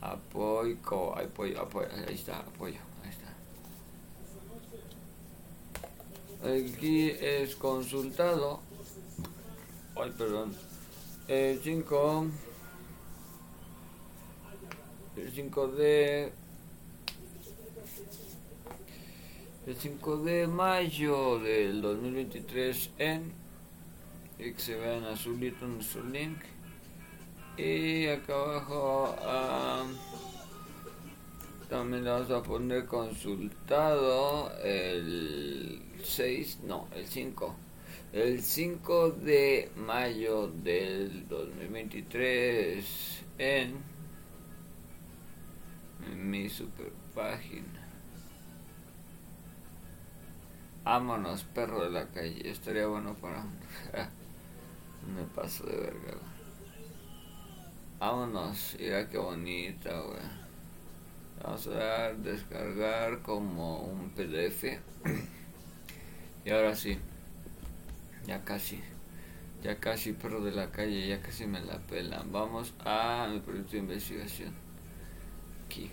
Apoyo, 0.00 0.76
apoyo, 1.16 1.60
apoyo, 1.60 1.88
ahí 2.08 2.14
está, 2.14 2.38
apoyo, 2.38 2.80
ahí 3.04 3.10
está. 3.10 3.30
Aquí 6.42 7.10
es 7.10 7.54
consultado. 7.56 8.60
Ay, 9.94 10.10
perdón. 10.16 10.54
El 11.28 11.60
5. 11.60 12.26
El 15.16 15.30
5 15.30 15.68
de. 15.68 16.32
El 19.66 19.76
5 19.76 20.16
de 20.18 20.46
mayo 20.46 21.38
del 21.40 21.82
2023 21.82 22.90
en. 22.98 23.32
Y 24.38 24.52
que 24.54 24.60
se 24.60 24.76
vea 24.76 24.96
en 24.96 25.04
azulito 25.04 25.66
nuestro 25.66 26.02
link 26.04 26.38
y 27.60 28.08
acá 28.08 28.32
abajo 28.34 29.14
también 31.68 32.04
le 32.04 32.10
vamos 32.10 32.30
a 32.30 32.42
poner 32.42 32.86
consultado 32.86 34.52
el 34.62 35.82
6 36.02 36.60
no 36.64 36.88
el 36.94 37.06
5 37.06 37.56
el 38.12 38.42
5 38.42 39.10
de 39.10 39.70
mayo 39.76 40.48
del 40.48 41.28
2023 41.28 43.22
en, 43.38 43.74
en 46.10 46.30
mi 46.30 46.48
super 46.48 46.90
página 47.14 47.80
Vámonos, 50.82 51.44
perro 51.44 51.84
de 51.84 51.90
la 51.90 52.08
calle. 52.08 52.50
Estaría 52.50 52.86
bueno 52.88 53.14
para. 53.14 53.44
Me 55.14 55.22
paso 55.34 55.64
de 55.64 55.76
verga. 55.76 56.29
Vámonos, 58.00 58.76
mira 58.80 59.06
qué 59.10 59.18
bonita, 59.18 59.90
güey. 60.00 60.22
Vamos 61.42 61.66
a 61.66 61.70
dar 61.70 62.16
descargar 62.16 63.20
como 63.20 63.82
un 63.82 64.08
PDF. 64.08 64.64
y 66.46 66.50
ahora 66.50 66.74
sí, 66.74 66.96
ya 68.26 68.42
casi, 68.42 68.80
ya 69.62 69.76
casi 69.76 70.14
perro 70.14 70.40
de 70.40 70.52
la 70.52 70.70
calle, 70.70 71.08
ya 71.08 71.20
casi 71.20 71.46
me 71.46 71.60
la 71.60 71.78
pelan. 71.78 72.32
Vamos 72.32 72.72
a 72.86 73.28
mi 73.30 73.40
proyecto 73.40 73.72
de 73.72 73.78
investigación. 73.80 74.54
Aquí. 75.66 75.90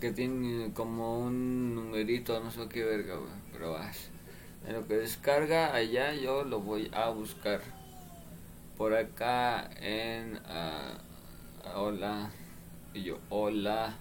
Que 0.00 0.12
tiene 0.12 0.72
como 0.72 1.20
un 1.20 1.74
numerito, 1.74 2.40
no 2.40 2.50
sé 2.50 2.66
qué 2.70 2.82
verga, 2.82 3.16
güey. 3.16 3.32
Pero 3.52 3.72
vas. 3.72 4.08
En 4.66 4.72
lo 4.72 4.88
que 4.88 4.94
descarga 4.94 5.74
allá 5.74 6.14
yo 6.14 6.44
lo 6.44 6.60
voy 6.60 6.90
a 6.94 7.10
buscar. 7.10 7.60
Por 8.78 8.94
acá 8.94 9.68
en... 9.82 10.36
Uh, 10.36 11.09
hola. 11.74 12.30
Y 12.94 13.02
yo, 13.02 13.18
hola. 13.28 13.94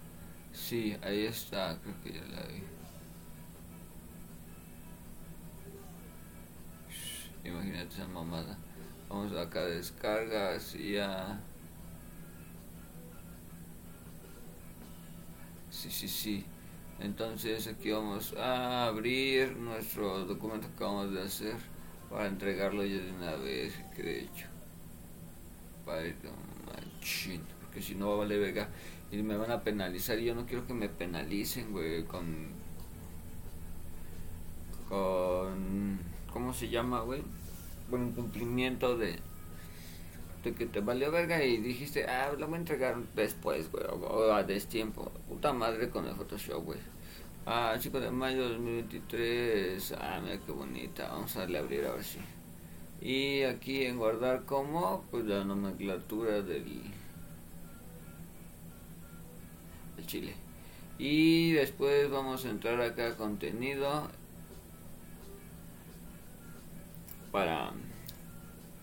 Sí, 0.51 0.97
ahí 1.01 1.25
está, 1.25 1.79
creo 1.81 1.95
que 2.03 2.13
ya 2.13 2.25
la 2.25 2.41
vi. 2.47 2.63
Imagínate 7.43 7.93
esa 7.93 8.07
mamada. 8.07 8.57
Vamos 9.07 9.35
acá 9.35 9.59
a 9.61 9.65
descargas 9.65 10.75
y 10.75 10.97
a... 10.97 11.39
Sí, 15.69 15.89
sí, 15.89 16.07
sí. 16.07 16.45
Entonces 16.99 17.67
aquí 17.67 17.91
vamos 17.91 18.33
a 18.33 18.85
abrir 18.87 19.55
nuestro 19.55 20.25
documento 20.25 20.67
que 20.67 20.73
acabamos 20.73 21.13
de 21.13 21.21
hacer 21.21 21.55
para 22.09 22.27
entregarlo 22.27 22.83
ya 22.83 23.01
de 23.01 23.11
una 23.13 23.35
vez, 23.35 23.73
que 23.95 24.03
de 24.03 24.19
hecho. 24.21 24.47
Para 26.99 27.59
porque 27.61 27.81
si 27.81 27.95
no 27.95 28.17
vale 28.17 28.37
verga 28.37 28.69
y 29.11 29.17
me 29.17 29.37
van 29.37 29.51
a 29.51 29.63
penalizar 29.63 30.19
y 30.19 30.25
yo 30.25 30.35
no 30.35 30.45
quiero 30.45 30.65
que 30.67 30.73
me 30.73 30.89
penalicen, 30.89 31.71
güey, 31.71 32.03
con 32.05 32.47
con 34.87 35.99
¿cómo 36.31 36.53
se 36.53 36.69
llama, 36.69 37.01
güey? 37.01 37.21
Con 37.89 38.01
un 38.01 38.11
cumplimiento 38.13 38.97
de 38.97 39.19
de 40.43 40.53
que 40.53 40.65
te 40.65 40.79
valió 40.79 41.11
verga 41.11 41.43
y 41.43 41.57
dijiste, 41.57 42.05
ah, 42.07 42.31
lo 42.37 42.47
voy 42.47 42.55
a 42.55 42.59
entregar 42.59 42.97
después, 43.13 43.69
güey, 43.71 43.83
o, 43.85 44.31
a 44.33 44.43
destiempo. 44.43 45.11
Puta 45.27 45.51
madre 45.51 45.89
con 45.89 46.05
el 46.07 46.15
Photoshop, 46.15 46.63
güey. 46.63 46.79
Ah, 47.45 47.75
5 47.79 47.99
de 47.99 48.11
mayo 48.11 48.43
de 48.43 48.49
2023. 48.49 49.95
Ah, 49.99 50.19
mira 50.23 50.39
qué 50.39 50.51
bonita. 50.51 51.09
Vamos 51.09 51.35
a 51.35 51.39
darle 51.39 51.57
a 51.57 51.61
abrir 51.61 51.85
a 51.85 51.91
ver 51.93 52.03
si. 52.03 52.19
Y 53.01 53.43
aquí 53.43 53.85
en 53.85 53.97
guardar 53.97 54.43
como, 54.45 55.05
pues 55.09 55.25
la 55.25 55.43
nomenclatura 55.45 56.41
del, 56.41 56.81
chile. 60.05 60.33
Y 60.97 61.53
después 61.53 62.09
vamos 62.09 62.45
a 62.45 62.49
entrar 62.49 62.81
acá 62.81 63.09
a 63.09 63.15
contenido 63.15 64.09
para 67.31 67.71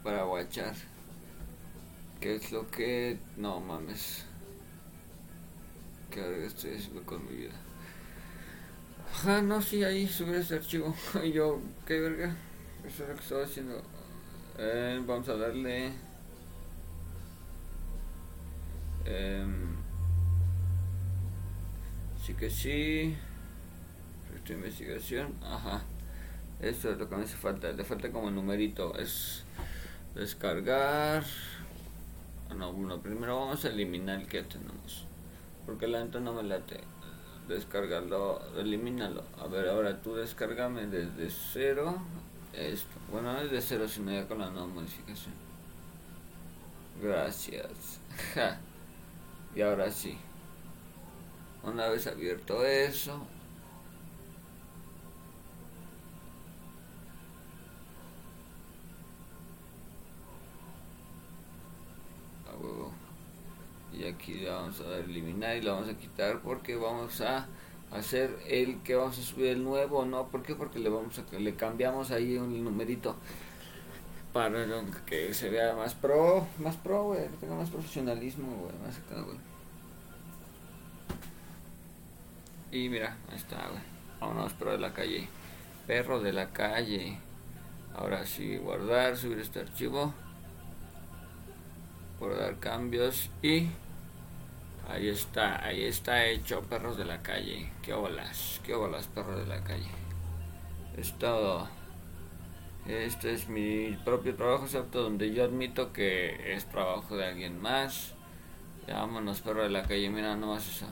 para 0.02 0.22
guachar. 0.22 0.74
Qué 2.20 2.36
es 2.36 2.52
lo 2.52 2.70
que 2.70 3.18
no 3.36 3.60
mames. 3.60 4.24
Que 6.10 6.46
estoy 6.46 6.76
haciendo 6.76 7.02
con 7.02 7.26
mi 7.26 7.36
vida. 7.36 7.54
Ah 9.26 9.42
no 9.42 9.60
sí 9.60 9.82
ahí 9.82 10.06
subir 10.06 10.36
ese 10.36 10.54
archivo. 10.54 10.94
Yo 11.34 11.60
qué 11.86 11.98
verga. 11.98 12.36
Eso 12.86 13.02
es 13.02 13.08
lo 13.08 13.14
que 13.16 13.22
estaba 13.22 13.44
haciendo 13.44 13.82
eh, 14.58 15.02
vamos 15.06 15.28
a 15.28 15.36
darle 15.36 15.92
eh, 19.04 19.46
sí 22.22 22.34
que 22.34 22.50
sí 22.50 23.16
esta 24.34 24.52
investigación 24.52 25.34
ajá 25.42 25.82
esto 26.60 26.90
es 26.90 26.98
lo 26.98 27.08
que 27.08 27.16
me 27.16 27.24
hace 27.24 27.36
falta 27.36 27.70
le 27.70 27.84
falta 27.84 28.10
como 28.10 28.30
numerito 28.30 28.96
es 28.96 29.44
descargar 30.14 31.24
no, 32.56 32.72
bueno, 32.72 33.02
primero 33.02 33.38
vamos 33.38 33.64
a 33.64 33.68
eliminar 33.68 34.20
el 34.20 34.28
que 34.28 34.42
tenemos 34.42 35.04
porque 35.66 35.86
la 35.86 36.02
neta 36.02 36.20
no 36.20 36.32
me 36.32 36.42
late 36.42 36.80
descargarlo 37.48 38.40
elimínalo 38.56 39.24
a 39.38 39.46
ver 39.46 39.68
ahora 39.68 40.00
tú 40.00 40.14
descárgame 40.14 40.86
desde 40.86 41.28
cero 41.28 42.00
esto. 42.56 42.96
Bueno, 43.10 43.38
es 43.40 43.50
de 43.50 43.60
cero 43.60 43.88
sino 43.88 44.12
ya 44.12 44.26
con 44.26 44.38
la 44.38 44.50
nueva 44.50 44.66
modificación. 44.66 45.34
Gracias. 47.02 48.00
y 49.54 49.60
ahora 49.60 49.90
sí. 49.90 50.16
una 51.62 51.88
vez 51.88 52.06
abierto 52.06 52.64
eso 52.64 53.26
y 63.98 64.04
aquí 64.04 64.34
le 64.34 64.50
vamos 64.50 64.80
a 64.80 64.98
eliminar 64.98 65.56
y 65.56 65.62
lo 65.62 65.74
vamos 65.74 65.88
a 65.88 65.96
quitar 65.96 66.40
porque 66.40 66.76
vamos 66.76 67.20
a 67.20 67.46
hacer 67.92 68.38
el 68.48 68.82
que 68.82 68.94
vamos 68.94 69.18
a 69.18 69.22
subir 69.22 69.46
el 69.46 69.64
nuevo 69.64 70.04
no 70.04 70.28
¿por 70.28 70.42
qué? 70.42 70.54
porque 70.54 70.78
le 70.78 70.88
vamos 70.88 71.18
a 71.18 71.38
le 71.38 71.54
cambiamos 71.54 72.10
ahí 72.10 72.36
un 72.36 72.62
numerito 72.64 73.16
para 74.32 74.66
que 75.06 75.32
se 75.32 75.48
vea 75.48 75.74
más 75.74 75.94
pro 75.94 76.46
más 76.58 76.76
pro 76.76 77.04
güey 77.04 77.28
que 77.28 77.36
tenga 77.36 77.54
más 77.54 77.70
profesionalismo 77.70 78.54
güey 78.56 78.74
más 78.84 78.98
acá 78.98 79.22
güey. 79.22 79.38
Y 82.72 82.88
mira 82.88 83.16
ahí 83.30 83.36
está 83.36 83.68
güey. 83.68 83.80
Vámonos 84.20 84.52
pero 84.58 84.72
de 84.72 84.78
la 84.78 84.92
calle 84.92 85.28
perro 85.86 86.20
de 86.20 86.32
la 86.32 86.50
calle. 86.50 87.18
Ahora 87.94 88.26
sí 88.26 88.56
guardar 88.58 89.16
subir 89.16 89.38
este 89.38 89.60
archivo. 89.60 90.12
Guardar 92.18 92.58
cambios 92.58 93.30
y 93.42 93.68
Ahí 94.88 95.08
está, 95.08 95.64
ahí 95.64 95.82
está 95.82 96.26
hecho, 96.26 96.62
perros 96.62 96.96
de 96.96 97.04
la 97.04 97.22
calle. 97.22 97.72
Qué 97.82 97.92
olas, 97.92 98.60
qué 98.64 98.74
olas, 98.74 99.08
perros 99.08 99.38
de 99.38 99.46
la 99.46 99.62
calle. 99.64 99.90
Es 100.96 101.12
todo. 101.18 101.68
Este 102.86 103.32
es 103.32 103.48
mi 103.48 103.98
propio 104.04 104.36
trabajo, 104.36 104.64
excepto 104.64 105.02
donde 105.02 105.34
yo 105.34 105.44
admito 105.44 105.92
que 105.92 106.54
es 106.54 106.66
trabajo 106.66 107.16
de 107.16 107.26
alguien 107.26 107.60
más. 107.60 108.14
Ya 108.86 108.98
vámonos, 109.00 109.40
perros 109.40 109.64
de 109.64 109.70
la 109.70 109.82
calle. 109.82 110.08
Mira 110.08 110.36
nomás 110.36 110.68
eso. 110.68 110.86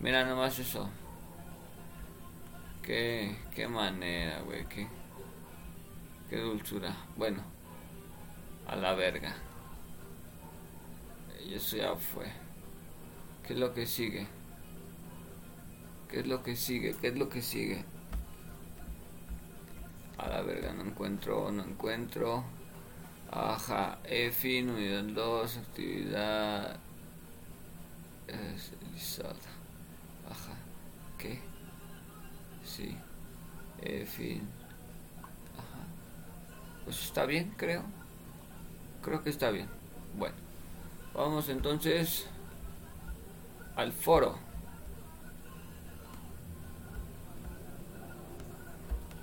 Mira 0.00 0.24
nomás 0.24 0.58
eso. 0.58 0.90
Qué, 2.82 3.36
qué 3.54 3.68
manera, 3.68 4.40
güey. 4.40 4.66
Qué, 4.66 4.88
qué 6.28 6.38
dulzura. 6.38 6.96
Bueno, 7.16 7.42
a 8.66 8.74
la 8.74 8.94
verga. 8.94 9.36
Eso 11.48 11.76
ya 11.76 11.94
fue. 11.94 12.45
¿Qué 13.46 13.52
es 13.52 13.58
lo 13.60 13.72
que 13.72 13.86
sigue? 13.86 14.26
¿Qué 16.10 16.20
es 16.20 16.26
lo 16.26 16.42
que 16.42 16.56
sigue? 16.56 16.96
¿Qué 17.00 17.08
es 17.08 17.16
lo 17.16 17.28
que 17.28 17.40
sigue? 17.40 17.84
A 20.18 20.28
la 20.28 20.42
verga, 20.42 20.72
no 20.72 20.82
encuentro, 20.82 21.52
no 21.52 21.62
encuentro. 21.62 22.42
Ajá, 23.30 23.98
EFIN, 24.04 24.70
unidad 24.70 25.04
2, 25.04 25.56
actividad. 25.58 26.76
Eslizada. 28.26 29.34
Ajá, 30.28 30.56
¿qué? 31.16 31.38
Sí, 32.64 32.96
EFIN. 33.80 34.42
Ajá. 35.54 35.86
Pues 36.84 37.04
está 37.04 37.26
bien, 37.26 37.54
creo. 37.56 37.84
Creo 39.02 39.22
que 39.22 39.30
está 39.30 39.50
bien. 39.50 39.68
Bueno, 40.18 40.34
vamos 41.14 41.48
entonces 41.48 42.28
al 43.76 43.92
foro. 43.92 44.36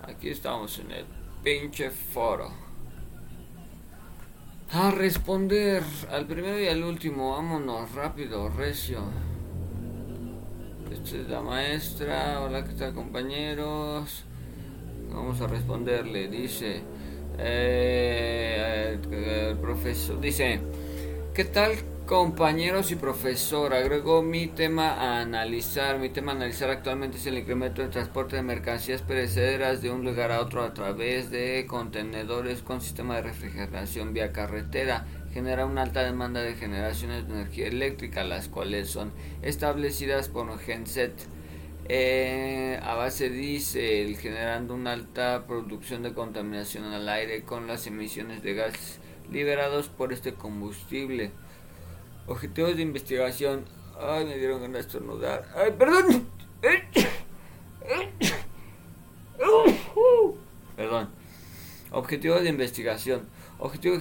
Aquí 0.02 0.30
estamos 0.30 0.78
en 0.78 0.90
el 0.92 1.04
pinche 1.42 1.90
foro. 1.90 2.50
A 4.72 4.90
responder 4.90 5.82
al 6.10 6.26
primero 6.26 6.58
y 6.60 6.68
al 6.68 6.82
último. 6.82 7.32
Vámonos, 7.32 7.92
rápido, 7.92 8.48
recio. 8.48 9.02
Esta 10.90 11.16
es 11.16 11.28
la 11.28 11.40
maestra. 11.40 12.40
Hola, 12.40 12.64
¿qué 12.64 12.72
tal, 12.74 12.94
compañeros? 12.94 14.24
Vamos 15.12 15.40
a 15.40 15.46
responderle. 15.46 16.28
Dice. 16.28 16.82
Eh, 17.38 18.98
el 19.00 19.58
profesor. 19.58 20.20
Dice. 20.20 20.60
¿Qué 21.34 21.44
tal, 21.44 21.72
Compañeros 22.06 22.90
y 22.90 22.96
profesor, 22.96 23.72
agrego 23.72 24.22
mi 24.22 24.46
tema 24.46 24.90
a 24.90 25.22
analizar. 25.22 25.98
Mi 25.98 26.10
tema 26.10 26.32
a 26.32 26.34
analizar 26.34 26.68
actualmente 26.68 27.16
es 27.16 27.24
el 27.24 27.38
incremento 27.38 27.80
del 27.80 27.90
transporte 27.90 28.36
de 28.36 28.42
mercancías 28.42 29.00
perecederas 29.00 29.80
de 29.80 29.90
un 29.90 30.04
lugar 30.04 30.30
a 30.30 30.42
otro 30.42 30.64
a 30.64 30.74
través 30.74 31.30
de 31.30 31.64
contenedores 31.66 32.60
con 32.60 32.82
sistema 32.82 33.16
de 33.16 33.22
refrigeración 33.22 34.12
vía 34.12 34.32
carretera. 34.32 35.06
Genera 35.32 35.64
una 35.64 35.80
alta 35.80 36.02
demanda 36.02 36.42
de 36.42 36.52
generaciones 36.52 37.26
de 37.26 37.36
energía 37.36 37.68
eléctrica, 37.68 38.22
las 38.22 38.48
cuales 38.50 38.90
son 38.90 39.10
establecidas 39.40 40.28
por 40.28 40.58
Genset. 40.58 41.14
Eh, 41.88 42.80
a 42.82 42.96
base 42.96 43.30
de 43.30 43.36
diésel, 43.36 44.18
generando 44.18 44.74
una 44.74 44.92
alta 44.92 45.46
producción 45.46 46.02
de 46.02 46.12
contaminación 46.12 46.84
al 46.84 47.08
aire 47.08 47.44
con 47.44 47.66
las 47.66 47.86
emisiones 47.86 48.42
de 48.42 48.52
gas 48.52 49.00
liberados 49.32 49.88
por 49.88 50.12
este 50.12 50.34
combustible. 50.34 51.32
Objetivos 52.26 52.76
de 52.76 52.82
investigación. 52.82 53.64
Ay, 54.00 54.24
me 54.24 54.38
dieron 54.38 54.60
ganas 54.60 54.74
de 54.74 54.80
estornudar. 54.80 55.46
Ay, 55.54 55.72
perdón. 55.78 56.26
Perdón. 60.76 61.10
Objetivo 61.90 62.40
de 62.40 62.48
investigación. 62.48 63.28
Objetivo, 63.58 63.98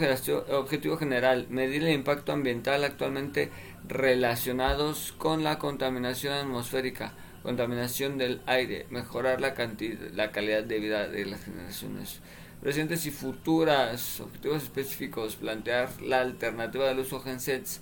objetivo 0.52 0.98
general. 0.98 1.48
Medir 1.50 1.84
el 1.84 1.94
impacto 1.94 2.32
ambiental 2.32 2.84
actualmente 2.86 3.52
relacionados 3.88 5.14
con 5.18 5.44
la 5.44 5.60
contaminación 5.60 6.34
atmosférica, 6.34 7.14
contaminación 7.44 8.18
del 8.18 8.42
aire, 8.46 8.88
mejorar 8.90 9.42
la, 9.42 9.54
cantidad, 9.54 10.00
la 10.14 10.32
calidad 10.32 10.64
de 10.64 10.80
vida 10.80 11.08
de 11.08 11.26
las 11.26 11.44
generaciones 11.44 12.22
presentes 12.62 13.06
y 13.06 13.12
futuras. 13.12 14.22
Objetivos 14.22 14.64
específicos. 14.64 15.36
Plantear 15.36 16.02
la 16.02 16.22
alternativa 16.22 16.86
del 16.86 17.00
uso 17.00 17.20
gensets 17.20 17.82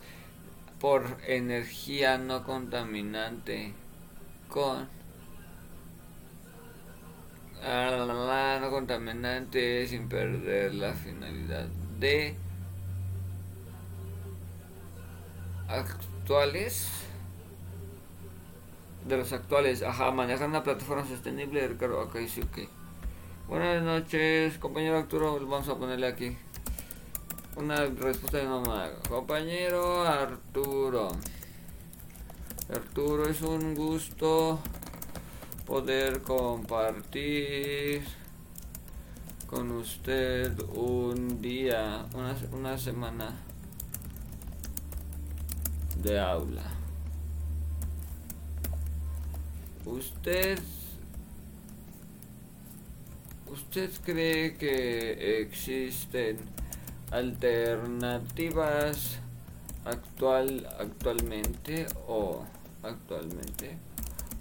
por 0.82 1.18
energía 1.28 2.18
no 2.18 2.44
contaminante 2.44 3.72
con 4.50 4.90
la 7.62 8.60
no 8.60 8.72
contaminante 8.72 9.86
sin 9.86 10.10
perder 10.10 10.74
la 10.74 10.94
finalidad 10.94 11.68
de 12.00 12.36
actuales 15.68 16.90
de 19.08 19.18
los 19.18 19.32
actuales 19.32 19.84
ajá 19.84 20.12
manejar 20.12 20.50
una 20.50 20.64
plataforma 20.64 21.06
sostenible 21.06 21.68
Ricardo 21.68 22.02
ok 22.02 22.18
sí 22.28 22.42
ok. 22.42 22.68
Buenas 23.48 23.84
noches 23.84 24.58
compañero 24.58 24.98
Arturo 24.98 25.40
vamos 25.46 25.70
a 25.70 25.78
ponerle 25.78 26.08
aquí 26.08 26.36
una 27.56 27.86
respuesta 27.86 28.38
de 28.38 28.47
mamá. 28.47 28.89
Compañero 29.08 30.04
Arturo. 30.04 31.10
Arturo, 32.70 33.30
es 33.30 33.41
un 33.41 33.76
gusto 33.76 34.60
poder 35.66 36.22
compartir 36.22 38.04
con 39.47 39.72
usted 39.72 40.58
un 40.74 41.41
día, 41.41 42.06
una, 42.14 42.36
una 42.54 42.78
semana 42.78 43.36
de 45.97 46.20
aula. 46.20 46.64
Usted 49.86 50.60
¿Usted 53.52 53.91
cree 54.06 54.56
que 54.56 55.41
existen 55.41 56.38
alternativas 57.12 59.20
actual 59.86 60.68
actualmente 60.80 61.86
o 62.07 62.43
actualmente 62.84 63.78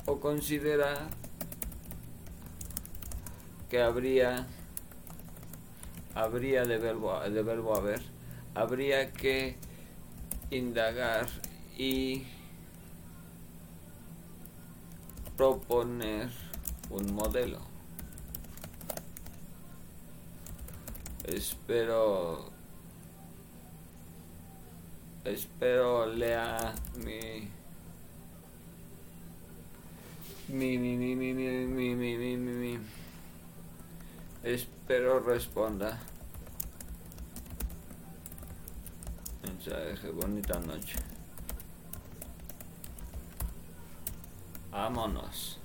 o 0.07 0.21
considera 0.21 1.09
que 3.69 3.83
habría 3.83 4.47
habría 6.15 6.65
de 6.65 6.79
verbo 6.79 7.21
de 7.21 7.43
verbo 7.43 7.77
haber 7.77 8.03
habría 8.55 9.13
que 9.13 9.57
indagar 10.51 11.27
y 11.77 12.25
proponer 15.37 16.31
un 16.91 17.15
modelo. 17.15 17.61
Espero 21.25 22.50
Espero 25.25 26.07
lea 26.07 26.75
mi 27.05 27.51
mi 30.49 30.79
mi 30.79 30.97
mi 30.97 31.15
mi 31.15 31.35
mi 31.35 31.95
mi 31.95 32.17
mi 32.17 32.37
mi 32.37 32.79
espero 34.43 35.21
responda 35.21 35.99
mensaje 39.43 40.11
bonita 40.11 40.59
noche 40.59 41.11
Vámonos. 44.71 45.59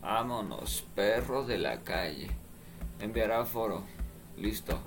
Vámonos, 0.00 0.84
perro 0.94 1.44
de 1.44 1.58
la 1.58 1.82
calle. 1.82 2.28
Enviará 3.00 3.44
foro. 3.44 3.82
Listo. 4.36 4.78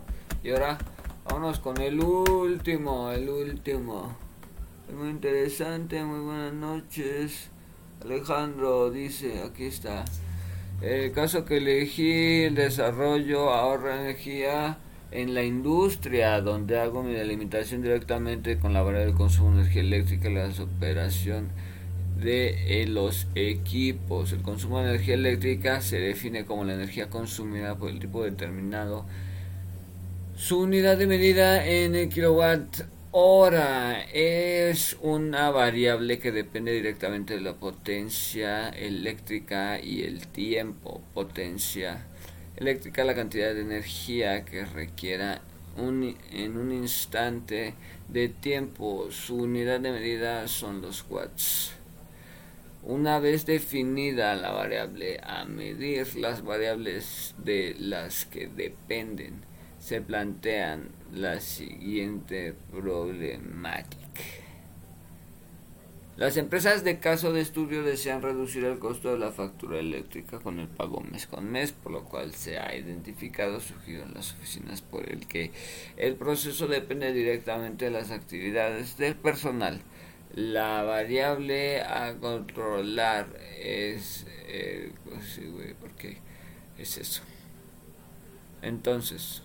Y 0.42 0.52
ahora, 0.52 0.78
vámonos 1.32 1.60
con 1.60 1.80
el 1.80 1.98
último, 2.04 3.10
el 3.10 3.30
último. 3.30 4.18
Es 4.90 4.94
muy 4.94 5.10
interesante, 5.10 6.04
muy 6.04 6.20
buenas 6.20 6.54
noches. 6.54 7.50
Alejandro 8.04 8.92
dice, 8.92 9.42
aquí 9.42 9.64
está. 9.64 10.04
El 10.82 11.14
caso 11.14 11.46
que 11.46 11.58
elegí, 11.58 12.44
el 12.44 12.56
desarrollo, 12.56 13.50
ahorra 13.50 14.02
energía 14.02 14.80
en 15.12 15.34
la 15.34 15.44
industria, 15.44 16.42
donde 16.42 16.78
hago 16.78 17.02
mi 17.02 17.14
delimitación 17.14 17.82
directamente 17.82 18.60
con 18.60 18.74
la 18.74 18.82
variable 18.82 19.08
del 19.08 19.16
consumo 19.16 19.52
de 19.52 19.62
energía 19.62 19.84
eléctrica 19.84 20.30
y 20.30 20.34
la 20.34 20.50
operación 20.50 21.48
de 22.20 22.82
eh, 22.82 22.88
los 22.88 23.28
equipos. 23.36 24.34
El 24.34 24.42
consumo 24.42 24.80
de 24.80 24.90
energía 24.90 25.14
eléctrica 25.14 25.80
se 25.80 25.98
define 25.98 26.44
como 26.44 26.66
la 26.66 26.74
energía 26.74 27.10
consumida 27.10 27.78
por 27.78 27.90
el 27.90 28.00
tipo 28.00 28.22
determinado. 28.22 29.06
Su 30.42 30.62
unidad 30.62 30.98
de 30.98 31.06
medida 31.06 31.64
en 31.68 31.94
el 31.94 32.10
kilowatt 32.10 32.86
hora 33.12 34.02
es 34.12 34.98
una 35.00 35.52
variable 35.52 36.18
que 36.18 36.32
depende 36.32 36.72
directamente 36.72 37.36
de 37.36 37.42
la 37.42 37.54
potencia 37.54 38.70
eléctrica 38.70 39.80
y 39.80 40.02
el 40.02 40.28
tiempo. 40.30 41.04
Potencia 41.14 42.08
eléctrica, 42.58 43.04
la 43.04 43.14
cantidad 43.14 43.54
de 43.54 43.62
energía 43.62 44.44
que 44.44 44.66
requiera 44.66 45.44
en 45.78 46.58
un 46.58 46.72
instante 46.72 47.76
de 48.10 48.30
tiempo. 48.30 49.12
Su 49.12 49.44
unidad 49.44 49.80
de 49.80 49.92
medida 49.92 50.48
son 50.48 50.82
los 50.82 51.06
watts. 51.08 51.74
Una 52.82 53.20
vez 53.20 53.46
definida 53.46 54.34
la 54.34 54.50
variable 54.50 55.20
a 55.22 55.46
medir, 55.46 56.16
las 56.16 56.44
variables 56.44 57.36
de 57.38 57.76
las 57.78 58.26
que 58.26 58.48
dependen, 58.48 59.51
se 59.82 60.00
plantean 60.00 60.90
la 61.12 61.40
siguiente 61.40 62.54
problemática. 62.72 64.22
Las 66.18 66.38
empresas 66.38 66.84
de 66.84 67.00
caso 67.00 67.34
de 67.34 67.42
estudio 67.42 67.82
desean 67.82 68.22
reducir 68.22 68.64
el 68.64 68.78
costo 68.78 69.12
de 69.12 69.18
la 69.18 69.32
factura 69.32 69.80
eléctrica 69.80 70.38
con 70.38 70.60
el 70.60 70.68
pago 70.68 71.02
mes 71.02 71.26
con 71.26 71.50
mes, 71.52 71.72
por 71.72 71.92
lo 71.92 72.04
cual 72.04 72.36
se 72.36 72.60
ha 72.60 72.76
identificado, 72.76 73.60
surgido 73.60 74.04
en 74.04 74.14
las 74.14 74.34
oficinas, 74.34 74.82
por 74.82 75.10
el 75.10 75.26
que 75.26 75.52
el 75.98 76.14
proceso 76.16 76.68
depende 76.68 77.12
directamente 77.12 77.86
de 77.86 77.92
las 77.92 78.12
actividades 78.12 78.98
del 78.98 79.16
personal. 79.16 79.82
La 80.36 80.84
variable 80.84 81.82
a 81.82 82.14
controlar 82.20 83.28
es 83.60 84.28
eh, 84.46 84.92
porque 85.80 86.18
es 86.78 86.98
eso. 87.00 87.24
Entonces 88.62 89.42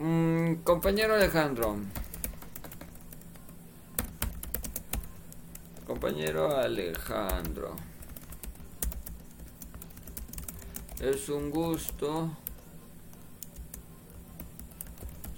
mm, 0.00 0.62
compañero 0.64 1.14
Alejandro. 1.14 1.76
Compañero 5.86 6.56
Alejandro. 6.56 7.76
Es 11.00 11.28
un 11.28 11.50
gusto 11.50 12.36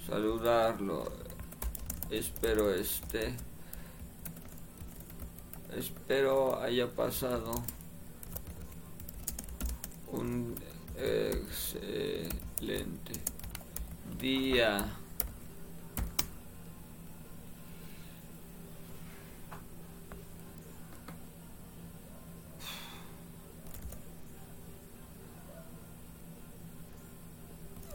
saludarlo. 0.06 1.12
Espero 2.10 2.72
este 2.72 3.34
Espero 5.76 6.60
haya 6.60 6.86
pasado 6.86 7.52
un 10.08 10.54
excelente 10.98 12.32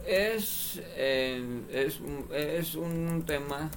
Es, 0.06 0.82
es, 0.96 2.00
es 2.32 2.74
un 2.74 3.24
tema 3.26 3.70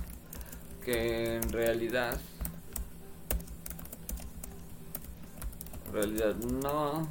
que 0.83 1.37
en 1.37 1.49
realidad 1.53 2.19
realidad 5.91 6.35
no. 6.35 7.07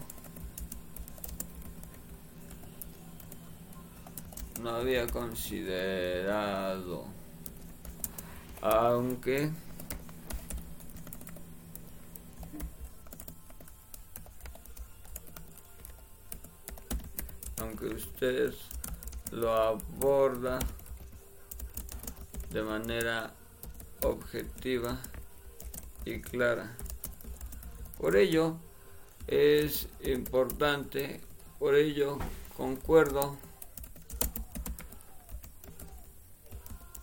No 4.62 4.70
había 4.70 5.06
considerado. 5.06 7.06
Aunque... 8.61 9.50
Aunque 17.58 17.86
usted 17.86 18.52
lo 19.32 19.54
aborda 19.54 20.58
de 22.50 22.62
manera 22.62 23.32
objetiva 24.02 24.98
y 26.04 26.20
clara. 26.20 26.76
Por 27.96 28.16
ello, 28.16 28.56
es 29.26 29.88
importante, 30.02 31.20
por 31.58 31.74
ello 31.74 32.18
concuerdo, 32.56 33.38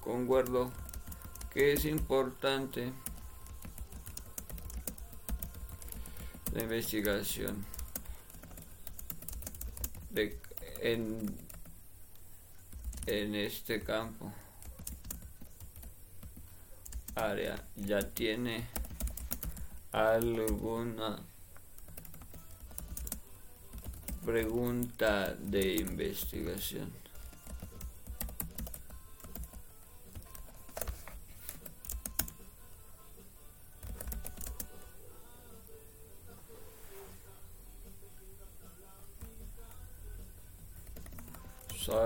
concuerdo 0.08 0.72
que 1.54 1.74
es 1.74 1.84
importante 1.84 2.94
la 6.54 6.64
investigación 6.64 7.66
de, 10.10 10.40
en, 10.80 11.36
en 13.06 13.36
este 13.36 13.84
campo 13.84 14.32
área 17.14 17.62
ya 17.76 18.00
tiene 18.00 18.66
alguna 19.92 21.20
pregunta 24.26 25.34
de 25.34 25.76
investigación. 25.76 27.07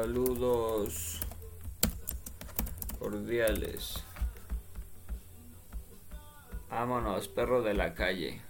Saludos 0.02 1.20
cordiales. 2.97 4.04
Vámonos, 6.72 7.28
perro 7.28 7.62
de 7.62 7.76
la 7.76 7.93
calle. 7.93 8.41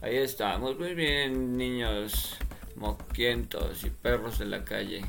Ahí 0.00 0.16
estamos, 0.16 0.78
muy 0.78 0.94
bien, 0.94 1.56
niños 1.56 2.36
moquientos 2.76 3.82
y 3.82 3.90
perros 3.90 4.38
de 4.38 4.44
la 4.44 4.64
calle. 4.64 5.02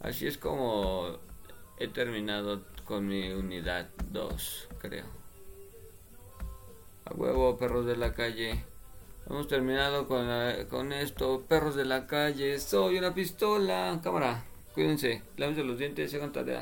Así 0.00 0.26
es 0.26 0.38
como 0.38 1.18
he 1.76 1.88
terminado 1.88 2.64
con 2.86 3.06
mi 3.06 3.32
unidad 3.32 3.86
2, 4.12 4.68
creo. 4.78 5.04
A 7.04 7.12
huevo, 7.12 7.58
perros 7.58 7.84
de 7.84 7.98
la 7.98 8.14
calle. 8.14 8.64
Hemos 9.28 9.46
terminado 9.46 10.06
con, 10.06 10.26
con 10.70 10.92
esto. 10.92 11.44
Perros 11.46 11.76
de 11.76 11.84
la 11.84 12.06
calle. 12.06 12.58
Soy 12.58 12.96
una 12.98 13.12
pistola. 13.12 14.00
Cámara. 14.02 14.44
Cuídense. 14.72 15.22
Lávense 15.36 15.64
los 15.64 15.78
dientes. 15.78 16.14
Hagan 16.14 16.32
tarea. 16.32 16.60